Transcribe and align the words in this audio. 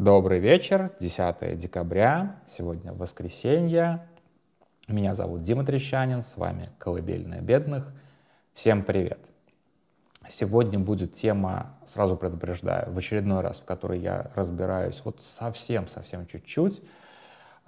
Добрый 0.00 0.38
вечер, 0.38 0.92
10 0.98 1.58
декабря, 1.58 2.36
сегодня 2.48 2.94
воскресенье. 2.94 4.08
Меня 4.88 5.12
зовут 5.12 5.42
Дима 5.42 5.62
Трещанин, 5.62 6.22
с 6.22 6.38
вами 6.38 6.70
«Колыбельная 6.78 7.42
бедных». 7.42 7.92
Всем 8.54 8.82
привет! 8.82 9.20
Сегодня 10.26 10.78
будет 10.78 11.12
тема, 11.12 11.76
сразу 11.84 12.16
предупреждаю, 12.16 12.90
в 12.90 12.96
очередной 12.96 13.42
раз, 13.42 13.60
в 13.60 13.66
которой 13.66 14.00
я 14.00 14.30
разбираюсь 14.34 15.02
вот 15.04 15.20
совсем-совсем 15.20 16.26
чуть-чуть. 16.26 16.80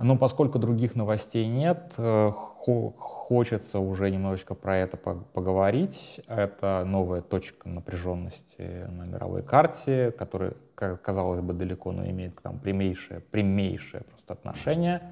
Но 0.03 0.17
поскольку 0.17 0.59
других 0.59 0.97
новостей 0.97 1.47
нет, 1.47 1.95
э, 1.97 2.31
хочется 2.33 3.79
уже 3.79 4.11
немножечко 4.11 4.55
про 4.55 4.77
это 4.77 4.97
поговорить. 4.97 6.21
Это 6.27 6.85
новая 6.85 7.23
точка 7.23 7.69
напряженности 7.69 8.87
на 8.89 9.05
мировой 9.05 9.43
карте, 9.43 10.13
которая, 10.13 10.55
казалось 10.75 11.41
бы, 11.41 11.53
далеко, 11.53 11.93
но 11.93 12.05
имеет 12.05 12.35
к 12.35 12.45
нам 12.45 12.59
прямейшее, 12.59 13.21
прямейшее 13.21 14.03
просто 14.03 14.33
отношение. 14.33 15.03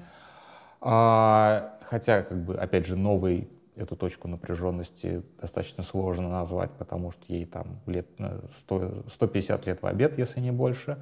А, 0.81 1.77
хотя, 1.83 2.23
как 2.23 2.43
бы, 2.43 2.55
опять 2.55 2.85
же, 2.85 2.97
новый 2.97 3.49
эту 3.75 3.95
точку 3.95 4.27
напряженности 4.27 5.23
достаточно 5.39 5.83
сложно 5.83 6.29
назвать, 6.29 6.71
потому 6.71 7.11
что 7.11 7.23
ей 7.27 7.45
там 7.45 7.79
лет 7.85 8.07
100, 8.49 9.05
150 9.07 9.65
лет 9.67 9.81
в 9.81 9.85
обед, 9.85 10.17
если 10.17 10.41
не 10.41 10.51
больше. 10.51 10.97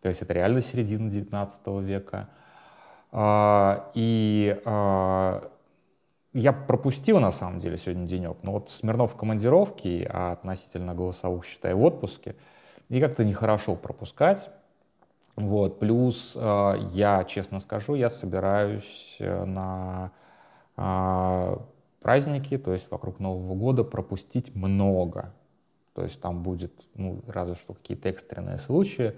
То 0.00 0.08
есть 0.08 0.22
это 0.22 0.32
реально 0.32 0.62
середина 0.62 1.10
19 1.10 1.66
века. 1.82 2.28
А, 3.12 3.90
и 3.94 4.58
а, 4.64 5.50
я 6.32 6.52
пропустил, 6.52 7.20
на 7.20 7.30
самом 7.30 7.60
деле, 7.60 7.76
сегодня 7.76 8.06
денек. 8.06 8.38
Но 8.42 8.52
вот 8.52 8.70
Смирнов 8.70 9.12
в 9.12 9.16
командировке, 9.16 10.08
а 10.10 10.32
относительно 10.32 10.94
голосовых, 10.94 11.44
считай, 11.44 11.74
в 11.74 11.82
отпуске. 11.82 12.34
И 12.88 13.00
как-то 13.00 13.24
нехорошо 13.24 13.76
пропускать. 13.76 14.50
Вот. 15.36 15.78
Плюс 15.78 16.32
а, 16.36 16.74
я, 16.92 17.24
честно 17.24 17.60
скажу, 17.60 17.94
я 17.94 18.10
собираюсь 18.10 19.16
э, 19.20 19.44
на 19.44 20.10
праздники, 22.00 22.56
то 22.56 22.72
есть 22.72 22.90
вокруг 22.90 23.20
Нового 23.20 23.54
года 23.54 23.84
пропустить 23.84 24.54
много. 24.54 25.34
То 25.94 26.02
есть 26.02 26.18
там 26.20 26.42
будет, 26.42 26.72
ну, 26.94 27.20
разве 27.26 27.54
что 27.54 27.74
какие-то 27.74 28.08
экстренные 28.08 28.56
случаи. 28.58 29.14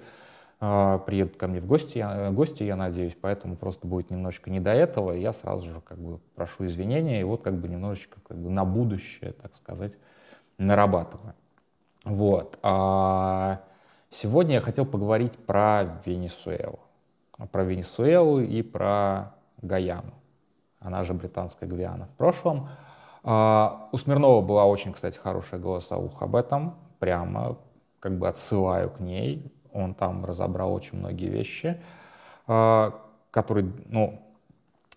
А, 0.60 0.98
приедут 0.98 1.36
ко 1.36 1.48
мне 1.48 1.60
в 1.60 1.66
гости, 1.66 1.98
я, 1.98 2.30
гости, 2.30 2.62
я 2.62 2.76
надеюсь, 2.76 3.16
поэтому 3.20 3.56
просто 3.56 3.86
будет 3.86 4.10
немножечко 4.10 4.50
не 4.50 4.60
до 4.60 4.72
этого, 4.72 5.12
и 5.12 5.20
я 5.20 5.32
сразу 5.32 5.68
же 5.68 5.80
как 5.80 5.98
бы 5.98 6.20
прошу 6.34 6.66
извинения, 6.66 7.20
и 7.20 7.24
вот 7.24 7.42
как 7.42 7.54
бы 7.54 7.68
немножечко 7.68 8.20
как 8.26 8.38
бы 8.38 8.50
на 8.50 8.64
будущее, 8.64 9.32
так 9.32 9.54
сказать, 9.56 9.92
нарабатываю. 10.58 11.34
Вот. 12.04 12.58
А 12.62 13.60
сегодня 14.10 14.54
я 14.54 14.60
хотел 14.60 14.86
поговорить 14.86 15.36
про 15.38 16.00
Венесуэлу. 16.04 16.78
Про 17.50 17.64
Венесуэлу 17.64 18.40
и 18.40 18.62
про 18.62 19.34
Гаяну, 19.60 20.14
она 20.78 21.02
же 21.02 21.14
британская 21.14 21.66
Гвиана 21.66 22.06
в 22.06 22.14
прошлом. 22.14 22.68
А 23.24 23.88
у 23.90 23.96
Смирнова 23.96 24.40
была 24.42 24.66
очень, 24.66 24.92
кстати, 24.92 25.18
хорошая 25.18 25.58
голосовуха 25.58 26.26
об 26.26 26.36
этом, 26.36 26.76
прямо 26.98 27.56
как 27.98 28.18
бы 28.18 28.28
отсылаю 28.28 28.90
к 28.90 29.00
ней, 29.00 29.50
он 29.74 29.94
там 29.94 30.24
разобрал 30.24 30.72
очень 30.72 30.98
многие 30.98 31.28
вещи, 31.28 31.80
а, 32.46 32.94
которые, 33.30 33.70
ну, 33.86 34.20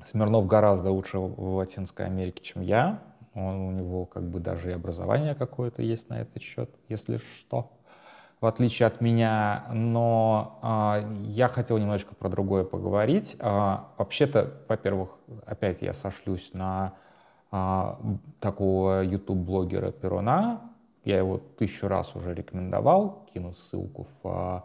Смирнов 0.05 0.47
гораздо 0.47 0.91
лучше 0.91 1.17
в 1.17 1.55
Латинской 1.55 2.05
Америке, 2.05 2.43
чем 2.43 2.61
я. 2.61 3.01
Он, 3.33 3.55
у 3.55 3.71
него 3.71 4.05
как 4.05 4.23
бы 4.23 4.39
даже 4.39 4.71
и 4.71 4.73
образование 4.73 5.35
какое-то 5.35 5.81
есть 5.81 6.09
на 6.09 6.21
этот 6.21 6.41
счет, 6.41 6.69
если 6.87 7.17
что, 7.17 7.71
в 8.39 8.45
отличие 8.45 8.87
от 8.87 9.01
меня. 9.01 9.65
Но 9.73 10.59
а, 10.61 11.03
я 11.23 11.49
хотел 11.49 11.77
немножечко 11.77 12.15
про 12.15 12.29
другое 12.29 12.63
поговорить. 12.63 13.35
А, 13.39 13.89
вообще-то, 13.97 14.53
во-первых, 14.67 15.09
опять 15.45 15.81
я 15.81 15.93
сошлюсь 15.93 16.51
на 16.53 16.93
а, 17.51 17.99
такого 18.39 19.03
YouTube-блогера 19.03 19.91
Перуна, 19.91 20.61
я 21.07 21.17
его 21.17 21.37
тысячу 21.37 21.87
раз 21.87 22.15
уже 22.15 22.33
рекомендовал, 22.33 23.25
кину 23.33 23.53
ссылку 23.53 24.07
в, 24.21 24.27
а, 24.27 24.63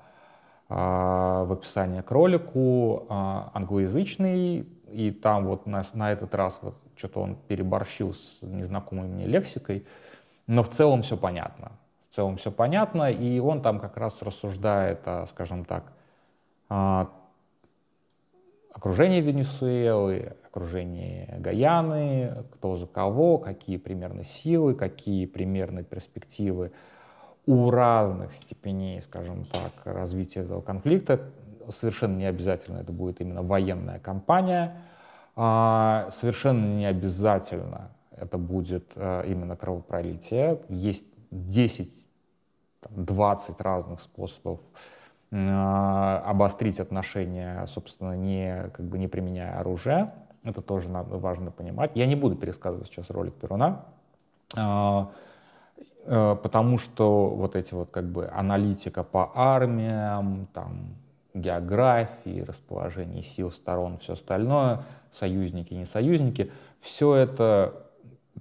а, 0.69 1.45
в 1.45 1.53
описании 1.53 2.01
к 2.01 2.11
ролику. 2.11 3.07
А, 3.09 3.51
англоязычный, 3.55 4.67
и 4.91 5.11
там 5.13 5.47
вот 5.47 5.67
на, 5.67 5.83
на 5.95 6.11
этот 6.11 6.35
раз 6.35 6.59
вот 6.63 6.75
что-то 6.97 7.21
он 7.21 7.37
переборщил 7.37 8.13
с 8.13 8.39
незнакомой 8.43 9.07
мне 9.07 9.27
лексикой, 9.27 9.87
но 10.49 10.65
в 10.65 10.69
целом 10.69 11.03
все 11.03 11.17
понятно. 11.17 11.73
В 12.09 12.15
целом 12.15 12.37
все 12.37 12.51
понятно, 12.51 13.11
и 13.11 13.39
он 13.39 13.63
там 13.63 13.79
как 13.79 13.97
раз 13.97 14.21
рассуждает, 14.21 15.07
скажем 15.29 15.65
так, 15.65 15.93
окружении 18.73 19.21
Венесуэлы, 19.21 20.35
окружении 20.47 21.29
Гаяны, 21.39 22.45
кто 22.53 22.77
за 22.77 22.87
кого, 22.87 23.39
какие 23.39 23.77
примерно 23.77 24.25
силы, 24.25 24.75
какие 24.75 25.27
примерно 25.27 25.83
перспективы 25.83 26.73
у 27.47 27.71
разных 27.71 28.33
степеней, 28.33 29.01
скажем 29.03 29.47
так, 29.47 29.73
развития 29.85 30.41
этого 30.41 30.61
конфликта. 30.61 31.21
Совершенно 31.69 32.17
не 32.17 32.27
обязательно 32.27 32.79
это 32.79 32.93
будет 32.93 33.21
именно 33.21 33.43
военная 33.43 33.99
кампания, 33.99 34.77
а 35.37 36.09
совершенно 36.13 36.77
не 36.77 36.87
обязательно 36.87 37.93
это 38.11 38.37
будет 38.37 38.93
а, 38.97 39.23
именно 39.23 39.57
кровопролитие. 39.57 40.61
Есть 40.69 41.05
10-20 41.31 41.95
разных 43.59 44.01
способов 44.01 44.61
обострить 45.33 46.79
отношения, 46.79 47.65
собственно, 47.67 48.15
не, 48.15 48.71
как 48.75 48.85
бы 48.85 48.99
не 48.99 49.09
применяя 49.09 49.59
оружие. 49.59 50.13
Это 50.45 50.61
тоже 50.61 50.91
надо, 50.91 51.17
важно 51.17 51.51
понимать. 51.51 51.93
Я 51.95 52.07
не 52.07 52.17
буду 52.17 52.37
пересказывать 52.37 52.89
сейчас 52.89 53.09
ролик 53.11 53.35
Перуна, 53.35 53.87
а, 54.55 55.11
а, 56.05 56.35
потому 56.37 56.77
что 56.79 57.29
вот 57.29 57.57
эти 57.57 57.73
вот 57.73 57.91
как 57.91 58.05
бы 58.05 58.29
аналитика 58.31 59.05
по 59.05 59.31
армиям, 59.35 60.49
там, 60.53 60.97
географии, 61.33 62.45
расположение 62.47 63.23
сил 63.23 63.53
сторон, 63.53 63.99
все 63.99 64.13
остальное, 64.15 64.85
союзники, 65.11 65.73
не 65.73 65.87
союзники, 65.87 66.53
все 66.81 67.15
это 67.15 67.82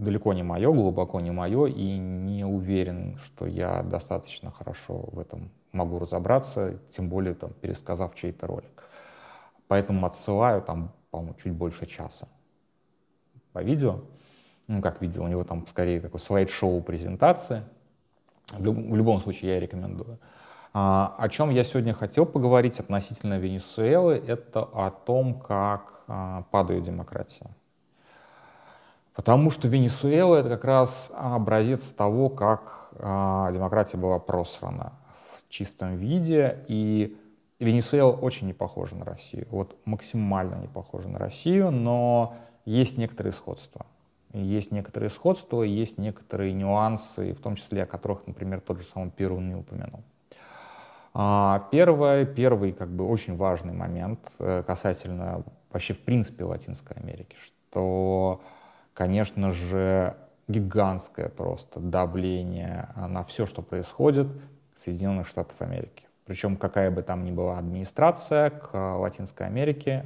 далеко 0.02 0.34
не 0.34 0.44
мое, 0.44 0.72
глубоко 0.72 1.20
не 1.22 1.32
мое, 1.32 1.68
и 1.68 1.98
не 1.98 2.44
уверен, 2.44 3.18
что 3.18 3.46
я 3.46 3.84
достаточно 3.84 4.52
хорошо 4.52 5.06
в 5.12 5.20
этом 5.20 5.52
могу 5.72 6.00
разобраться, 6.00 6.80
тем 6.90 7.08
более 7.10 7.34
там, 7.36 7.54
пересказав 7.54 8.16
чей-то 8.16 8.48
ролик. 8.48 8.84
Поэтому 9.68 10.06
отсылаю 10.06 10.62
там, 10.62 10.92
по-моему, 11.12 11.36
чуть 11.36 11.54
больше 11.54 11.86
часа 11.86 12.28
по 13.54 13.64
видео. 13.64 14.02
Ну, 14.68 14.82
как 14.82 15.02
видео, 15.02 15.24
у 15.24 15.28
него 15.28 15.44
там 15.44 15.68
скорее 15.68 16.02
такой 16.02 16.20
слайд-шоу 16.20 16.82
презентации. 16.82 17.64
В, 18.52 18.64
люб- 18.64 18.92
в 18.92 18.96
любом 18.96 19.22
случае 19.22 19.54
я 19.54 19.60
рекомендую. 19.60 20.20
А, 20.74 21.14
о 21.18 21.30
чем 21.30 21.50
я 21.52 21.64
сегодня 21.64 21.94
хотел 21.94 22.26
поговорить 22.26 22.80
относительно 22.80 23.38
Венесуэлы, 23.38 24.16
это 24.16 24.62
о 24.62 24.90
том, 24.90 25.40
как 25.40 26.02
а, 26.08 26.44
падает 26.52 26.84
демократия. 26.84 27.50
Потому 29.14 29.52
что 29.52 29.68
Венесуэла— 29.68 30.36
это 30.38 30.50
как 30.50 30.64
раз 30.64 31.12
образец 31.16 31.92
того, 31.92 32.30
как 32.30 32.90
а, 33.00 33.52
демократия 33.52 33.98
была 33.98 34.20
просрана 34.20 34.94
чистом 35.50 35.98
виде. 35.98 36.64
И 36.68 37.18
Венесуэла 37.60 38.12
очень 38.12 38.48
не 38.48 38.54
похожа 38.54 38.96
на 38.96 39.06
Россию. 39.06 39.48
Вот 39.52 39.76
максимально 39.86 40.56
не 40.56 40.68
похожа 40.68 41.10
на 41.10 41.20
Россию, 41.20 41.72
но 41.72 42.36
есть 42.66 42.98
некоторые 42.98 43.34
сходства. 43.34 43.86
Есть 44.34 44.72
некоторые 44.72 45.10
сходства, 45.10 45.62
есть 45.62 45.98
некоторые 45.98 46.54
нюансы, 46.54 47.34
в 47.34 47.42
том 47.42 47.56
числе 47.56 47.84
о 47.84 47.86
которых, 47.86 48.26
например, 48.28 48.62
тот 48.62 48.80
же 48.80 48.86
самый 48.86 49.12
Перун 49.12 49.50
не 49.50 49.56
упомянул. 49.56 50.04
А, 51.14 51.68
первое, 51.72 52.26
первый 52.26 52.72
как 52.72 52.90
бы 52.90 53.06
очень 53.06 53.36
важный 53.36 53.74
момент 53.74 54.32
э, 54.40 54.64
касательно 54.66 55.44
вообще 55.70 55.94
в 55.94 56.00
принципе 56.00 56.46
Латинской 56.46 56.96
Америки, 56.96 57.36
что, 57.38 58.42
конечно 58.94 59.52
же, 59.52 60.16
гигантское 60.48 61.30
просто 61.30 61.80
давление 61.80 62.90
на 62.96 63.24
все, 63.24 63.46
что 63.46 63.62
происходит, 63.62 64.28
Соединенных 64.74 65.28
Штатов 65.28 65.62
Америки. 65.62 66.08
Причем 66.26 66.58
какая 66.58 66.92
бы 66.92 67.02
там 67.02 67.24
ни 67.24 67.32
была 67.32 67.58
администрация 67.58 68.50
к 68.50 68.74
Латинской 68.74 69.48
Америке, 69.48 70.06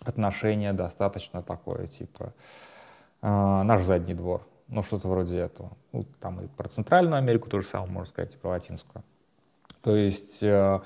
отношение 0.00 0.72
достаточно 0.72 1.42
такое, 1.42 1.86
типа 1.86 2.32
э, 3.22 3.62
наш 3.62 3.82
задний 3.82 4.14
двор, 4.14 4.46
ну 4.68 4.82
что-то 4.82 5.08
вроде 5.08 5.38
этого. 5.38 5.76
Ну, 5.92 6.04
там 6.20 6.40
и 6.40 6.46
про 6.48 6.68
Центральную 6.68 7.18
Америку 7.18 7.48
то 7.48 7.60
же 7.60 7.66
самое 7.66 7.90
можно 7.90 8.10
сказать, 8.10 8.34
и 8.34 8.38
про 8.38 8.50
Латинскую. 8.50 9.04
То 9.82 9.94
есть 9.94 10.42
э, 10.42 10.80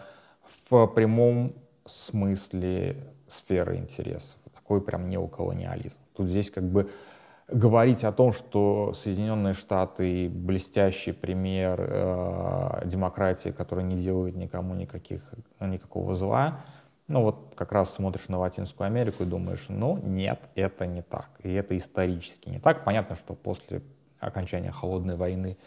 в 0.68 0.86
прямом 0.88 1.54
смысле 1.86 2.96
сферы 3.26 3.76
интересов. 3.76 4.36
Такой 4.52 4.80
прям 4.80 5.08
неоколониализм. 5.08 6.00
Тут 6.14 6.28
здесь 6.28 6.50
как 6.50 6.64
бы 6.64 6.90
говорить 7.48 8.04
о 8.04 8.12
том, 8.12 8.32
что 8.32 8.94
Соединенные 8.94 9.54
Штаты 9.54 10.28
блестящий 10.28 11.12
пример 11.12 11.78
э, 11.80 12.82
демократии, 12.86 13.50
которая 13.50 13.84
не 13.84 13.96
делает 13.96 14.36
никому 14.36 14.74
никаких, 14.74 15.22
никакого 15.60 16.14
зла, 16.14 16.60
ну 17.06 17.22
вот 17.22 17.52
как 17.54 17.72
раз 17.72 17.92
смотришь 17.92 18.28
на 18.28 18.38
Латинскую 18.38 18.86
Америку 18.86 19.24
и 19.24 19.26
думаешь, 19.26 19.66
ну 19.68 19.98
нет, 19.98 20.40
это 20.54 20.86
не 20.86 21.02
так. 21.02 21.28
И 21.42 21.52
это 21.52 21.76
исторически 21.76 22.48
не 22.48 22.58
так. 22.58 22.84
Понятно, 22.84 23.14
что 23.14 23.34
после 23.34 23.82
окончания 24.20 24.72
Холодной 24.72 25.16
войны 25.16 25.58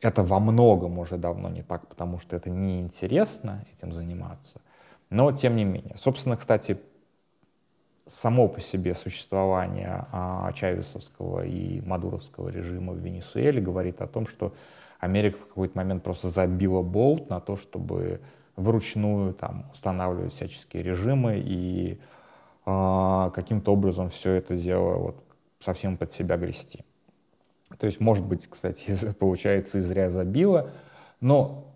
это 0.00 0.22
во 0.22 0.38
многом 0.38 0.98
уже 1.00 1.16
давно 1.16 1.48
не 1.48 1.62
так, 1.62 1.88
потому 1.88 2.20
что 2.20 2.36
это 2.36 2.50
неинтересно 2.50 3.64
этим 3.72 3.92
заниматься. 3.92 4.60
Но 5.10 5.32
тем 5.32 5.56
не 5.56 5.64
менее. 5.64 5.96
Собственно, 5.96 6.36
кстати, 6.36 6.78
само 8.08 8.48
по 8.48 8.60
себе 8.60 8.94
существование 8.94 10.06
а, 10.12 10.52
чавесовского 10.52 11.44
и 11.44 11.80
мадуровского 11.82 12.48
режима 12.48 12.92
в 12.92 12.98
Венесуэле 12.98 13.60
говорит 13.60 14.00
о 14.00 14.06
том, 14.06 14.26
что 14.26 14.54
Америка 14.98 15.38
в 15.38 15.46
какой-то 15.46 15.76
момент 15.76 16.02
просто 16.02 16.28
забила 16.28 16.82
болт 16.82 17.30
на 17.30 17.40
то, 17.40 17.56
чтобы 17.56 18.20
вручную 18.56 19.34
там, 19.34 19.70
устанавливать 19.72 20.32
всяческие 20.32 20.82
режимы 20.82 21.40
и 21.42 22.00
а, 22.66 23.30
каким-то 23.30 23.72
образом 23.72 24.10
все 24.10 24.32
это 24.32 24.56
дело 24.56 24.96
вот, 24.98 25.24
совсем 25.60 25.96
под 25.96 26.12
себя 26.12 26.36
грести. 26.36 26.84
То 27.78 27.86
есть, 27.86 28.00
может 28.00 28.24
быть, 28.24 28.46
кстати, 28.48 28.96
получается, 29.18 29.78
и 29.78 29.80
зря 29.80 30.10
забила, 30.10 30.70
но 31.20 31.68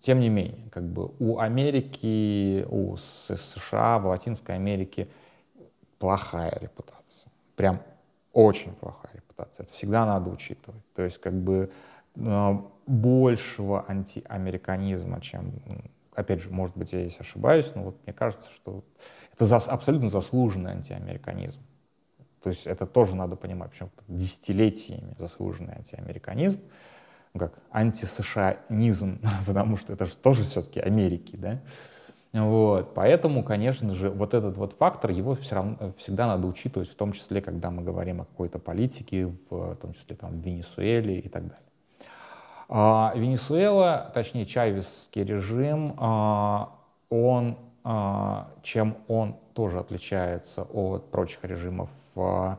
тем 0.00 0.20
не 0.20 0.28
менее, 0.28 0.70
как 0.70 0.88
бы 0.88 1.10
у 1.18 1.38
Америки, 1.38 2.64
у 2.70 2.96
США, 2.96 3.98
в 3.98 4.06
Латинской 4.06 4.54
Америке 4.54 5.08
плохая 5.98 6.56
репутация. 6.60 7.30
Прям 7.56 7.82
очень 8.32 8.72
плохая 8.74 9.12
репутация. 9.14 9.64
Это 9.64 9.72
всегда 9.72 10.06
надо 10.06 10.30
учитывать. 10.30 10.82
То 10.94 11.02
есть 11.02 11.18
как 11.18 11.34
бы 11.34 11.70
э, 12.14 12.54
большего 12.86 13.84
антиамериканизма, 13.88 15.20
чем, 15.20 15.52
опять 16.14 16.40
же, 16.40 16.50
может 16.50 16.76
быть, 16.76 16.92
я 16.92 17.00
здесь 17.00 17.20
ошибаюсь, 17.20 17.72
но 17.74 17.84
вот 17.84 17.96
мне 18.04 18.12
кажется, 18.12 18.50
что 18.50 18.84
это 19.34 19.44
за, 19.44 19.56
абсолютно 19.56 20.10
заслуженный 20.10 20.72
антиамериканизм. 20.72 21.60
То 22.42 22.50
есть 22.50 22.66
это 22.66 22.86
тоже 22.86 23.16
надо 23.16 23.36
понимать, 23.36 23.70
почему 23.70 23.90
десятилетиями 24.06 25.14
заслуженный 25.18 25.74
антиамериканизм, 25.74 26.60
как 27.36 27.58
антисошанизм, 27.70 29.20
потому 29.46 29.76
что 29.76 29.92
это 29.92 30.06
же 30.06 30.16
тоже 30.16 30.44
все-таки 30.44 30.80
Америки, 30.80 31.36
да, 31.36 31.60
вот, 32.32 32.92
поэтому, 32.94 33.42
конечно 33.42 33.94
же, 33.94 34.10
вот 34.10 34.34
этот 34.34 34.56
вот 34.58 34.74
фактор, 34.74 35.10
его 35.10 35.34
все 35.34 35.54
равно, 35.54 35.92
всегда 35.96 36.26
надо 36.26 36.46
учитывать, 36.46 36.90
в 36.90 36.94
том 36.94 37.12
числе, 37.12 37.40
когда 37.40 37.70
мы 37.70 37.82
говорим 37.82 38.20
о 38.20 38.24
какой-то 38.24 38.58
политике, 38.58 39.32
в 39.48 39.76
том 39.76 39.94
числе 39.94 40.14
там, 40.14 40.32
в 40.32 40.44
Венесуэле 40.44 41.20
и 41.20 41.28
так 41.28 41.44
далее. 41.44 41.68
А, 42.68 43.12
Венесуэла, 43.16 44.10
точнее 44.12 44.44
Чавесский 44.44 45.24
режим, 45.24 45.94
а, 45.96 46.74
он, 47.08 47.56
а, 47.82 48.50
чем 48.62 48.98
он 49.08 49.36
тоже 49.54 49.78
отличается 49.78 50.64
от 50.64 51.10
прочих 51.10 51.42
режимов 51.44 51.88
в, 52.14 52.58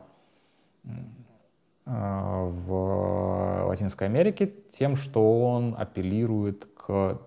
а, 1.86 2.46
в 2.46 3.68
Латинской 3.68 4.08
Америке, 4.08 4.52
тем, 4.72 4.96
что 4.96 5.42
он 5.48 5.76
апеллирует 5.78 6.66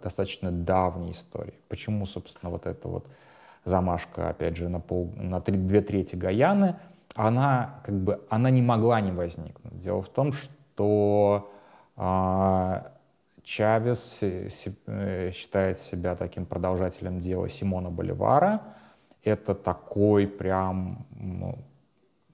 достаточно 0.02 0.50
давней 0.50 1.12
истории. 1.12 1.54
Почему, 1.68 2.06
собственно, 2.06 2.50
вот 2.50 2.66
эта 2.66 2.88
вот 2.88 3.06
замашка, 3.64 4.28
опять 4.28 4.56
же, 4.56 4.68
на, 4.68 4.80
пол, 4.80 5.12
на 5.16 5.40
три, 5.40 5.56
две 5.56 5.80
трети 5.80 6.16
Гаяны, 6.16 6.76
она 7.14 7.80
как 7.84 7.94
бы 7.94 8.20
она 8.30 8.50
не 8.50 8.62
могла 8.62 9.00
не 9.00 9.12
возникнуть. 9.12 9.78
Дело 9.78 10.02
в 10.02 10.08
том, 10.08 10.32
что 10.32 11.50
э, 11.96 12.82
Чавес 13.42 14.18
э, 14.22 14.48
считает 15.32 15.78
себя 15.78 16.16
таким 16.16 16.46
продолжателем 16.46 17.20
дела 17.20 17.48
Симона 17.48 17.90
Боливара. 17.90 18.62
Это 19.22 19.54
такой 19.54 20.26
прям 20.26 21.06
ну, 21.10 21.58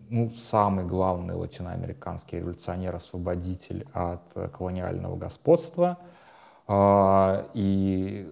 ну, 0.09 0.31
самый 0.31 0.85
главный 0.85 1.35
латиноамериканский 1.35 2.39
революционер-освободитель 2.39 3.87
от 3.93 4.53
колониального 4.53 5.17
господства– 5.17 5.99
а, 6.09 6.18
и 6.71 8.29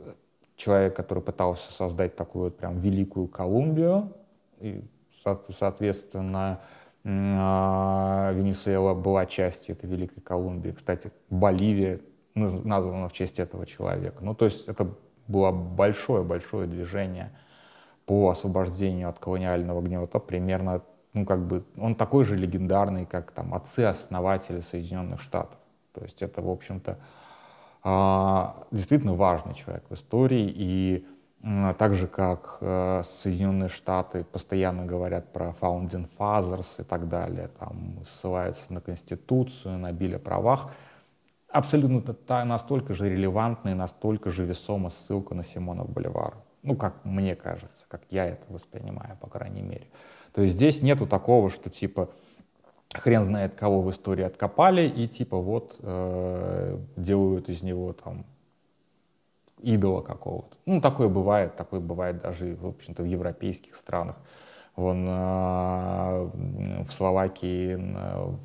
человек, 0.56 0.96
который 0.96 1.22
пытался 1.22 1.72
создать 1.72 2.16
такую 2.16 2.46
вот 2.46 2.56
прям 2.56 2.78
великую 2.80 3.28
Колумбию, 3.28 4.12
и, 4.58 4.84
соответственно, 5.22 6.60
а, 7.04 8.32
Венесуэла 8.32 8.94
была 8.94 9.26
частью 9.26 9.76
этой 9.76 9.88
великой 9.88 10.20
Колумбии. 10.20 10.72
Кстати, 10.72 11.12
Боливия 11.30 12.00
названа 12.34 13.08
в 13.08 13.12
честь 13.12 13.38
этого 13.38 13.64
человека. 13.64 14.18
Ну, 14.22 14.34
то 14.34 14.46
есть 14.46 14.66
это 14.66 14.92
было 15.28 15.52
большое-большое 15.52 16.66
движение 16.66 17.30
по 18.06 18.28
освобождению 18.28 19.08
от 19.08 19.18
колониального 19.18 19.80
гнета, 19.80 20.18
примерно, 20.18 20.82
ну, 21.12 21.24
как 21.24 21.46
бы, 21.46 21.64
он 21.76 21.94
такой 21.94 22.24
же 22.24 22.36
легендарный, 22.36 23.06
как 23.06 23.32
там 23.32 23.54
отцы-основатели 23.54 24.60
Соединенных 24.60 25.20
Штатов. 25.20 25.58
То 25.92 26.02
есть 26.02 26.22
это, 26.22 26.42
в 26.42 26.50
общем-то, 26.50 26.92
а, 26.92 27.25
действительно 27.82 29.14
важный 29.14 29.54
человек 29.54 29.84
в 29.88 29.94
истории, 29.94 30.52
и 30.54 31.06
так 31.78 31.94
же, 31.94 32.08
как 32.08 32.58
э, 32.60 33.02
Соединенные 33.04 33.68
Штаты 33.68 34.24
постоянно 34.24 34.84
говорят 34.84 35.32
про 35.32 35.54
founding 35.60 36.08
fathers 36.18 36.80
и 36.80 36.82
так 36.82 37.08
далее, 37.08 37.48
там 37.60 38.02
ссылаются 38.04 38.72
на 38.72 38.80
Конституцию, 38.80 39.78
на 39.78 39.92
Биль 39.92 40.16
о 40.16 40.18
правах, 40.18 40.72
абсолютно 41.48 42.02
настолько 42.28 42.94
же 42.94 43.08
релевантна 43.08 43.68
и 43.68 43.74
настолько 43.74 44.30
же 44.30 44.44
весома 44.44 44.90
ссылка 44.90 45.36
на 45.36 45.44
Симона 45.44 45.84
Боливара. 45.84 46.34
Ну, 46.64 46.74
как 46.74 47.04
мне 47.04 47.36
кажется, 47.36 47.86
как 47.86 48.02
я 48.10 48.26
это 48.26 48.52
воспринимаю, 48.52 49.16
по 49.20 49.28
крайней 49.28 49.62
мере. 49.62 49.86
То 50.32 50.42
есть 50.42 50.56
здесь 50.56 50.82
нету 50.82 51.06
такого, 51.06 51.48
что 51.48 51.70
типа 51.70 52.10
хрен 52.98 53.24
знает 53.24 53.54
кого 53.54 53.82
в 53.82 53.90
истории 53.90 54.24
откопали, 54.24 54.82
и 54.82 55.08
типа 55.08 55.38
вот 55.38 55.76
э, 55.80 56.78
делают 56.96 57.48
из 57.48 57.62
него 57.62 57.92
там 57.92 58.26
идола 59.60 60.02
какого-то. 60.02 60.56
Ну, 60.66 60.80
такое 60.80 61.08
бывает, 61.08 61.56
такое 61.56 61.80
бывает 61.80 62.20
даже, 62.20 62.56
в 62.56 62.66
общем-то, 62.66 63.02
в 63.02 63.06
европейских 63.06 63.74
странах. 63.74 64.16
Вон 64.76 65.06
э, 65.08 66.30
в 66.84 66.90
Словакии 66.90 67.74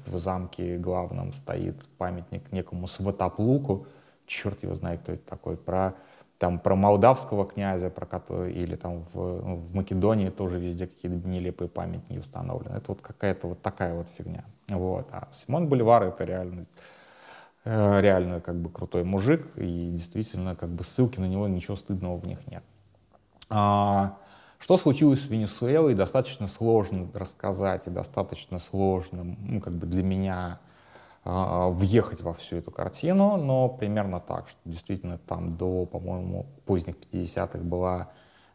в 0.05 0.17
замке 0.17 0.77
главном 0.77 1.33
стоит 1.33 1.85
памятник 1.97 2.51
некому 2.51 2.87
Сватоплуку, 2.87 3.87
черт 4.25 4.63
его 4.63 4.73
знает, 4.73 5.01
кто 5.01 5.13
это 5.13 5.27
такой, 5.27 5.57
про 5.57 5.95
там 6.41 6.57
про 6.57 6.75
молдавского 6.75 7.45
князя, 7.45 7.91
про 7.91 8.07
который, 8.07 8.51
или 8.51 8.75
там 8.75 9.05
в, 9.13 9.45
ну, 9.45 9.55
в 9.57 9.75
Македонии 9.75 10.31
тоже 10.31 10.57
везде 10.57 10.87
какие-то 10.87 11.27
нелепые 11.27 11.69
памятники 11.69 12.17
установлены. 12.17 12.77
Это 12.77 12.85
вот 12.87 13.01
какая-то 13.01 13.45
вот 13.45 13.61
такая 13.61 13.93
вот 13.93 14.07
фигня. 14.17 14.43
Вот. 14.67 15.07
А 15.11 15.27
Симон 15.31 15.69
Боливар 15.69 16.01
это 16.01 16.23
реально, 16.23 16.65
э, 17.63 18.01
реально 18.01 18.41
как 18.41 18.55
бы 18.55 18.71
крутой 18.71 19.03
мужик, 19.03 19.55
и 19.55 19.91
действительно 19.91 20.55
как 20.55 20.69
бы 20.69 20.83
ссылки 20.83 21.19
на 21.19 21.25
него, 21.25 21.47
ничего 21.47 21.75
стыдного 21.75 22.17
в 22.17 22.25
них 22.25 22.39
нет. 22.47 22.63
А, 23.51 24.17
что 24.57 24.79
случилось 24.79 25.23
с 25.23 25.29
Венесуэлой, 25.29 25.93
достаточно 25.93 26.47
сложно 26.47 27.07
рассказать 27.13 27.85
и 27.85 27.91
достаточно 27.91 28.57
сложно, 28.57 29.37
ну, 29.37 29.61
как 29.61 29.73
бы 29.73 29.85
для 29.85 30.01
меня 30.01 30.59
въехать 31.23 32.21
во 32.21 32.33
всю 32.33 32.57
эту 32.57 32.71
картину, 32.71 33.37
но 33.37 33.69
примерно 33.69 34.19
так, 34.19 34.47
что 34.47 34.59
действительно 34.65 35.19
там 35.19 35.55
до, 35.55 35.85
по-моему, 35.85 36.47
поздних 36.65 36.95
50-х 36.95 37.59
была 37.59 38.09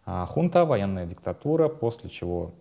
а, 0.04 0.26
хунта, 0.26 0.64
военная 0.64 1.06
диктатура, 1.06 1.68
после 1.68 2.10
чего 2.10 2.54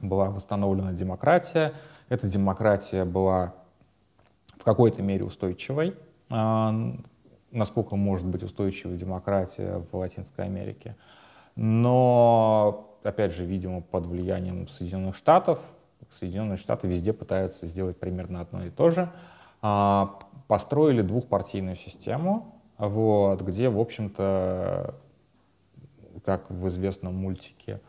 была 0.00 0.30
восстановлена 0.30 0.92
демократия. 0.92 1.72
Эта 2.08 2.26
демократия 2.26 3.04
была 3.04 3.54
в 4.58 4.64
какой-то 4.64 5.02
мере 5.02 5.24
устойчивой. 5.24 5.96
А, 6.30 6.74
насколько 7.50 7.96
может 7.96 8.26
быть 8.26 8.42
устойчивой 8.42 8.96
демократия 8.96 9.84
в 9.90 9.96
Латинской 9.96 10.46
Америке. 10.46 10.96
Но, 11.54 12.96
опять 13.02 13.32
же, 13.32 13.44
видимо, 13.44 13.82
под 13.82 14.06
влиянием 14.06 14.66
Соединенных 14.66 15.16
Штатов, 15.16 15.58
Соединенные 16.10 16.56
Штаты 16.56 16.88
везде 16.88 17.12
пытаются 17.12 17.66
сделать 17.66 17.98
примерно 17.98 18.40
одно 18.40 18.64
и 18.64 18.70
то 18.70 18.90
же. 18.90 19.10
А, 19.60 20.18
построили 20.48 21.02
двухпартийную 21.02 21.76
систему, 21.76 22.60
вот, 22.78 23.40
где, 23.42 23.68
в 23.68 23.78
общем-то, 23.78 24.94
как 26.24 26.50
в 26.50 26.68
известном 26.68 27.16
мультике, 27.16 27.80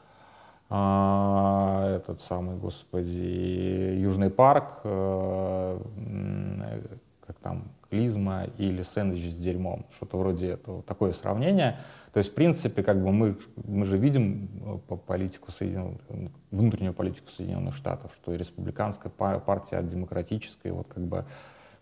а, 0.69 1.97
этот 1.97 2.21
самый, 2.21 2.57
господи, 2.57 3.95
Южный 3.99 4.29
парк, 4.29 4.79
э, 4.83 5.79
как 7.27 7.37
там, 7.39 7.65
клизма 7.89 8.45
или 8.57 8.81
сэндвич 8.81 9.31
с 9.31 9.35
дерьмом, 9.35 9.85
что-то 9.95 10.17
вроде 10.17 10.51
этого, 10.51 10.81
такое 10.81 11.13
сравнение. 11.13 11.79
То 12.13 12.19
есть, 12.19 12.31
в 12.31 12.35
принципе, 12.35 12.83
как 12.83 13.01
бы 13.03 13.11
мы, 13.11 13.37
мы 13.55 13.85
же 13.85 13.97
видим 13.97 14.49
э, 14.63 14.77
по 14.87 14.95
политику 14.95 15.51
Соединенных, 15.51 15.99
внутреннюю 16.51 16.93
политику 16.93 17.29
Соединенных 17.29 17.75
Штатов, 17.75 18.11
что 18.13 18.33
и 18.33 18.37
республиканская 18.37 19.11
партия 19.11 19.77
от 19.77 19.87
демократической, 19.87 20.71
вот 20.71 20.87
как 20.87 21.03
бы, 21.03 21.25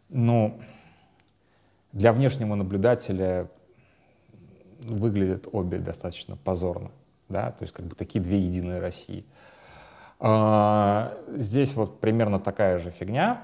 ну, 0.07 0.59
для 1.91 2.13
внешнего 2.13 2.55
наблюдателя 2.55 3.49
выглядят 4.83 5.47
обе 5.51 5.79
достаточно 5.79 6.37
позорно, 6.37 6.91
да, 7.27 7.51
то 7.51 7.63
есть 7.63 7.73
как 7.73 7.85
бы 7.85 7.95
такие 7.95 8.23
две 8.23 8.39
единые 8.39 8.79
России. 8.79 9.25
А, 10.19 11.17
здесь 11.35 11.73
вот 11.73 11.99
примерно 11.99 12.39
такая 12.39 12.79
же 12.79 12.91
фигня. 12.91 13.41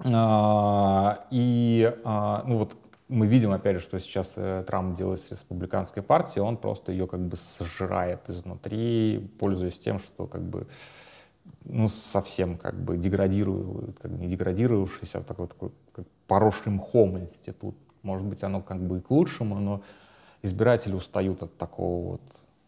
А, 0.00 1.24
и, 1.30 1.94
а, 2.04 2.42
ну 2.46 2.58
вот 2.58 2.76
мы 3.14 3.26
видим, 3.26 3.52
опять 3.52 3.76
же, 3.76 3.82
что 3.82 3.98
сейчас 4.00 4.32
э, 4.36 4.64
Трамп 4.66 4.96
делает 4.96 5.20
с 5.20 5.30
республиканской 5.30 6.02
партией, 6.02 6.42
он 6.42 6.56
просто 6.56 6.92
ее 6.92 7.06
как 7.06 7.20
бы 7.20 7.36
сжирает 7.60 8.28
изнутри, 8.28 9.30
пользуясь 9.38 9.78
тем, 9.78 9.98
что 9.98 10.26
как 10.26 10.42
бы 10.42 10.66
ну, 11.64 11.88
совсем 11.88 12.58
как 12.58 12.74
бы 12.74 12.96
деградирует, 12.96 13.98
как 14.00 14.10
бы 14.10 14.18
не 14.18 14.28
деградировавшийся, 14.28 15.18
а 15.18 15.22
такой, 15.22 15.46
такой 15.46 15.70
как 15.92 16.06
поросший 16.26 16.72
мхом 16.72 17.18
институт. 17.18 17.76
Может 18.02 18.26
быть, 18.26 18.42
оно 18.42 18.60
как 18.60 18.80
бы 18.80 18.98
и 18.98 19.00
к 19.00 19.10
лучшему, 19.10 19.60
но 19.60 19.82
избиратели 20.42 20.94
устают 20.94 21.42
от 21.42 21.56
такого 21.56 22.12
вот 22.12 22.22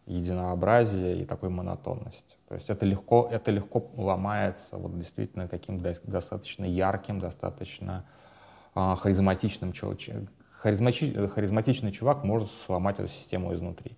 единообразия 0.05 1.15
и 1.21 1.25
такой 1.25 1.49
монотонности. 1.49 2.35
То 2.47 2.55
есть 2.55 2.69
это 2.69 2.85
легко, 2.85 3.27
это 3.29 3.51
легко 3.51 3.91
ломается 3.97 4.77
вот 4.77 4.97
действительно 4.97 5.47
таким 5.47 5.81
достаточно 5.81 6.63
ярким, 6.63 7.19
достаточно 7.19 8.05
а, 8.73 8.95
харизматичным. 8.95 9.73
Харизмати, 10.59 11.27
харизматичный 11.27 11.91
чувак 11.91 12.23
может 12.23 12.49
сломать 12.49 12.99
эту 12.99 13.07
систему 13.09 13.53
изнутри. 13.53 13.95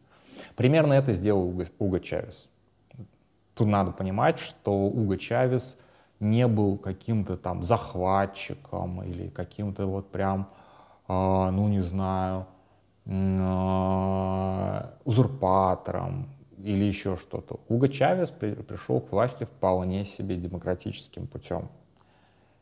Примерно 0.56 0.94
это 0.94 1.14
сделал 1.14 1.48
Уго, 1.48 1.64
Уго 1.80 2.00
Чавес. 2.00 2.50
Тут 3.56 3.68
надо 3.68 3.92
понимать, 3.92 4.40
что 4.40 4.74
Уго 4.74 5.16
Чавес 5.18 5.78
не 6.20 6.48
был 6.48 6.78
каким-то 6.78 7.38
там 7.38 7.64
захватчиком 7.64 9.04
или 9.04 9.30
каким-то 9.30 9.86
вот 9.86 10.12
прям, 10.12 10.50
э, 11.08 11.50
ну 11.52 11.70
не 11.70 11.82
знаю, 11.82 12.46
э, 13.06 14.82
узурпатором 15.06 16.30
или 16.58 16.84
еще 16.84 17.16
что-то. 17.16 17.60
Уго 17.70 17.88
Чавес 17.88 18.32
при, 18.32 18.54
пришел 18.54 19.00
к 19.00 19.12
власти 19.12 19.46
вполне 19.46 20.06
себе 20.06 20.36
демократическим 20.36 21.28
путем. 21.28 21.70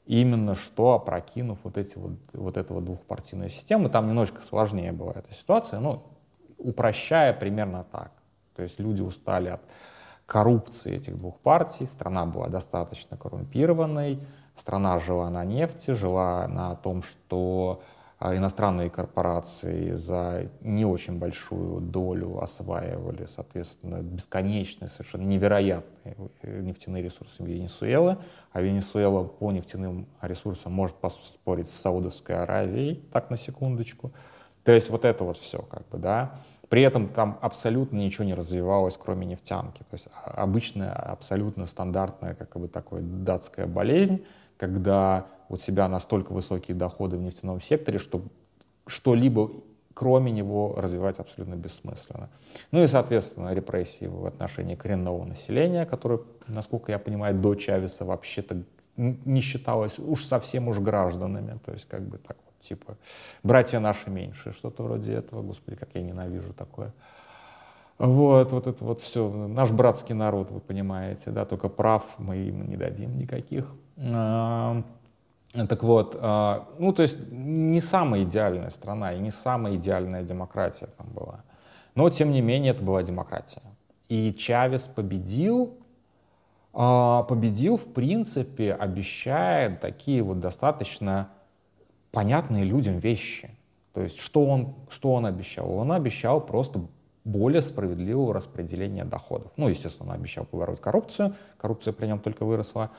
Именно 0.07 0.55
что 0.55 0.93
опрокинув 0.93 1.59
вот, 1.63 1.77
эти 1.77 1.97
вот, 1.97 2.13
вот 2.31 2.55
эту 2.55 2.75
вот 2.75 2.85
двухпартийную 2.85 3.49
систему, 3.49 3.89
там 3.89 4.07
немножко 4.07 4.41
сложнее 4.41 4.93
была 4.93 5.11
эта 5.11 5.33
ситуация, 5.33 5.81
но 5.81 6.03
упрощая 6.57 7.33
примерно 7.33 7.83
так. 7.91 8.13
То 8.55 8.63
есть 8.63 8.79
люди 8.79 9.01
устали 9.01 9.49
от 9.49 9.61
коррупции 10.25 10.95
этих 10.95 11.17
двух 11.17 11.37
партий, 11.39 11.85
страна 11.85 12.25
была 12.25 12.47
достаточно 12.47 13.17
коррумпированной, 13.17 14.25
страна 14.55 14.97
жила 14.99 15.29
на 15.29 15.43
нефти, 15.43 15.91
жила 15.91 16.47
на 16.47 16.75
том, 16.75 17.03
что 17.03 17.81
иностранные 18.19 18.89
корпорации 18.89 19.91
за 19.93 20.49
не 20.61 20.85
очень 20.85 21.19
большую 21.19 21.81
долю 21.81 22.41
осваивали, 22.41 23.27
соответственно, 23.27 24.01
бесконечные, 24.01 24.89
совершенно 24.89 25.23
невероятные 25.23 26.15
э, 26.41 26.61
нефтяные 26.61 27.03
ресурсы 27.03 27.43
Венесуэлы, 27.43 28.17
а 28.51 28.61
Венесуэла 28.61 29.23
по 29.23 29.51
нефтяным 29.51 30.07
ресурсам 30.21 30.73
может 30.73 30.95
поспорить 30.95 31.69
с 31.69 31.75
Саудовской 31.75 32.35
Аравией, 32.35 33.03
так 33.11 33.29
на 33.29 33.37
секундочку. 33.37 34.11
То 34.63 34.71
есть 34.71 34.89
вот 34.89 35.05
это 35.05 35.23
вот 35.23 35.37
все 35.37 35.59
как 35.59 35.87
бы, 35.89 35.99
да. 35.99 36.39
При 36.69 36.81
этом 36.81 37.09
там 37.09 37.37
абсолютно 37.41 37.97
ничего 37.97 38.25
не 38.25 38.33
развивалось, 38.33 38.97
кроме 38.97 39.25
нефтянки. 39.27 39.79
То 39.83 39.93
есть 39.93 40.07
а, 40.25 40.41
обычная, 40.41 40.91
абсолютно 40.91 41.67
стандартная, 41.67 42.33
как 42.33 42.57
бы 42.57 42.67
такая 42.67 43.01
датская 43.01 43.67
болезнь, 43.67 44.25
когда 44.57 45.27
у 45.49 45.57
тебя 45.57 45.87
настолько 45.87 46.33
высокие 46.33 46.75
доходы 46.75 47.17
в 47.17 47.21
нефтяном 47.21 47.61
секторе, 47.61 47.99
что 47.99 48.21
что-либо 48.85 49.51
кроме 49.97 50.31
него 50.31 50.75
развивать 50.77 51.17
абсолютно 51.17 51.55
бессмысленно. 51.55 52.29
Ну 52.71 52.83
и, 52.83 52.87
соответственно, 52.87 53.55
репрессии 53.55 54.05
в 54.05 54.27
отношении 54.27 54.75
коренного 54.75 55.23
населения, 55.25 55.87
которое, 55.87 56.19
насколько 56.45 56.91
я 56.91 56.99
понимаю, 56.99 57.33
до 57.33 57.55
Чавеса 57.55 58.05
вообще-то 58.05 58.61
не 58.95 59.41
считалось 59.41 59.97
уж 59.97 60.23
совсем 60.23 60.67
уж 60.67 60.77
гражданами, 60.77 61.57
то 61.65 61.71
есть 61.71 61.87
как 61.87 62.03
бы 62.03 62.19
так 62.19 62.37
вот, 62.45 62.59
типа, 62.59 62.95
братья 63.41 63.79
наши 63.79 64.11
меньше, 64.11 64.53
что-то 64.53 64.83
вроде 64.83 65.13
этого, 65.13 65.41
господи, 65.41 65.77
как 65.77 65.89
я 65.95 66.03
ненавижу 66.03 66.53
такое. 66.53 66.93
Вот, 67.97 68.51
вот 68.51 68.67
это 68.67 68.85
вот 68.85 69.01
все, 69.01 69.27
наш 69.31 69.71
братский 69.71 70.13
народ, 70.13 70.51
вы 70.51 70.59
понимаете, 70.59 71.31
да, 71.31 71.45
только 71.45 71.69
прав 71.69 72.03
мы 72.19 72.37
им 72.37 72.69
не 72.69 72.77
дадим 72.77 73.17
никаких. 73.17 73.73
Так 75.65 75.81
вот, 75.81 76.17
а, 76.19 76.67
ну 76.77 76.93
то 76.93 77.01
есть 77.01 77.17
не 77.31 77.81
самая 77.81 78.23
идеальная 78.23 78.69
страна 78.69 79.13
и 79.13 79.19
не 79.19 79.31
самая 79.31 79.75
идеальная 79.75 80.23
демократия 80.23 80.87
там 80.97 81.07
была. 81.07 81.41
Но 81.95 82.09
тем 82.09 82.31
не 82.31 82.41
менее 82.41 82.73
это 82.73 82.83
была 82.83 83.01
демократия. 83.01 83.63
И 84.09 84.33
Чавес 84.33 84.83
победил, 84.83 85.77
а, 86.73 87.23
победил 87.23 87.77
в 87.77 87.91
принципе, 87.93 88.73
обещая 88.73 89.75
такие 89.75 90.21
вот 90.21 90.39
достаточно 90.39 91.29
понятные 92.11 92.63
людям 92.63 92.99
вещи. 92.99 93.49
То 93.93 94.01
есть 94.01 94.19
что 94.19 94.45
он, 94.45 94.75
что 94.89 95.13
он 95.13 95.25
обещал? 95.25 95.71
Он 95.71 95.91
обещал 95.91 96.39
просто 96.39 96.81
более 97.23 97.61
справедливого 97.61 98.33
распределения 98.33 99.03
доходов. 99.03 99.51
Ну, 99.57 99.67
естественно, 99.67 100.09
он 100.09 100.15
обещал 100.15 100.45
побороть 100.45 100.79
коррупцию, 100.79 101.35
коррупция 101.57 101.93
при 101.93 102.05
нем 102.05 102.19
только 102.19 102.45
выросла. 102.45 102.91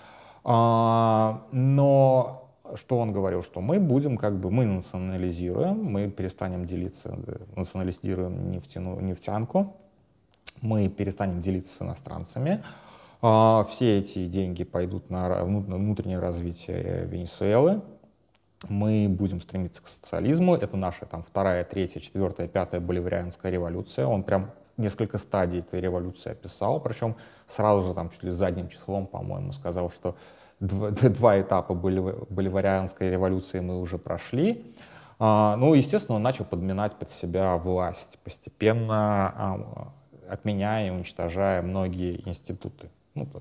А, 0.44 1.44
но 1.52 2.47
что 2.76 2.98
он 2.98 3.12
говорил, 3.12 3.42
что 3.42 3.60
мы 3.60 3.80
будем 3.80 4.16
как 4.16 4.38
бы, 4.38 4.50
мы 4.50 4.64
национализируем, 4.64 5.82
мы 5.82 6.10
перестанем 6.10 6.64
делиться, 6.64 7.18
национализируем 7.56 8.50
нефтяную, 8.50 9.00
нефтянку, 9.02 9.76
мы 10.60 10.88
перестанем 10.88 11.40
делиться 11.40 11.74
с 11.74 11.82
иностранцами, 11.82 12.62
а, 13.20 13.66
все 13.68 13.98
эти 13.98 14.26
деньги 14.26 14.64
пойдут 14.64 15.10
на 15.10 15.44
внутреннее 15.44 16.18
развитие 16.18 17.06
Венесуэлы, 17.06 17.82
мы 18.68 19.06
будем 19.08 19.40
стремиться 19.40 19.82
к 19.82 19.88
социализму, 19.88 20.54
это 20.54 20.76
наша 20.76 21.06
там 21.06 21.22
вторая, 21.22 21.64
третья, 21.64 22.00
четвертая, 22.00 22.48
пятая 22.48 22.80
боливарианская 22.80 23.52
революция, 23.52 24.06
он 24.06 24.22
прям 24.24 24.50
несколько 24.76 25.18
стадий 25.18 25.60
этой 25.60 25.80
революции 25.80 26.30
описал, 26.30 26.80
причем 26.80 27.16
сразу 27.46 27.88
же 27.88 27.94
там 27.94 28.10
чуть 28.10 28.22
ли 28.22 28.32
задним 28.32 28.68
числом, 28.68 29.06
по-моему, 29.06 29.52
сказал, 29.52 29.90
что 29.90 30.16
два, 30.60 30.90
два 30.90 31.40
этапа 31.40 31.74
боливарианской 31.74 33.10
революции 33.10 33.60
мы 33.60 33.80
уже 33.80 33.98
прошли. 33.98 34.74
А, 35.18 35.56
ну, 35.56 35.74
естественно, 35.74 36.16
он 36.16 36.22
начал 36.22 36.44
подминать 36.44 36.96
под 36.96 37.10
себя 37.10 37.56
власть, 37.56 38.18
постепенно 38.22 39.32
а, 39.36 39.92
отменяя 40.28 40.88
и 40.88 40.90
уничтожая 40.90 41.62
многие 41.62 42.26
институты. 42.28 42.88
Ну, 43.14 43.24
типа 43.26 43.40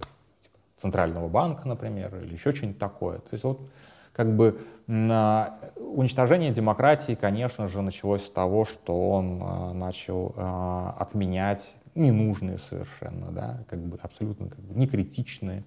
Центрального 0.77 1.27
банка, 1.27 1.67
например, 1.67 2.15
или 2.23 2.33
еще 2.33 2.51
что-нибудь 2.51 2.79
такое. 2.79 3.19
То 3.19 3.29
есть 3.31 3.43
вот 3.43 3.67
как 4.13 4.35
бы 4.35 4.59
уничтожение 4.87 6.51
демократии, 6.51 7.13
конечно 7.13 7.67
же, 7.67 7.81
началось 7.83 8.25
с 8.25 8.29
того, 8.29 8.65
что 8.65 9.11
он 9.11 9.41
а, 9.43 9.73
начал 9.73 10.33
отменять 10.97 11.75
ненужные 11.93 12.57
совершенно, 12.57 13.31
да, 13.31 13.63
как 13.69 13.79
бы 13.79 13.99
абсолютно 14.01 14.49
как 14.49 14.59
бы 14.59 14.75
некритичные 14.75 15.63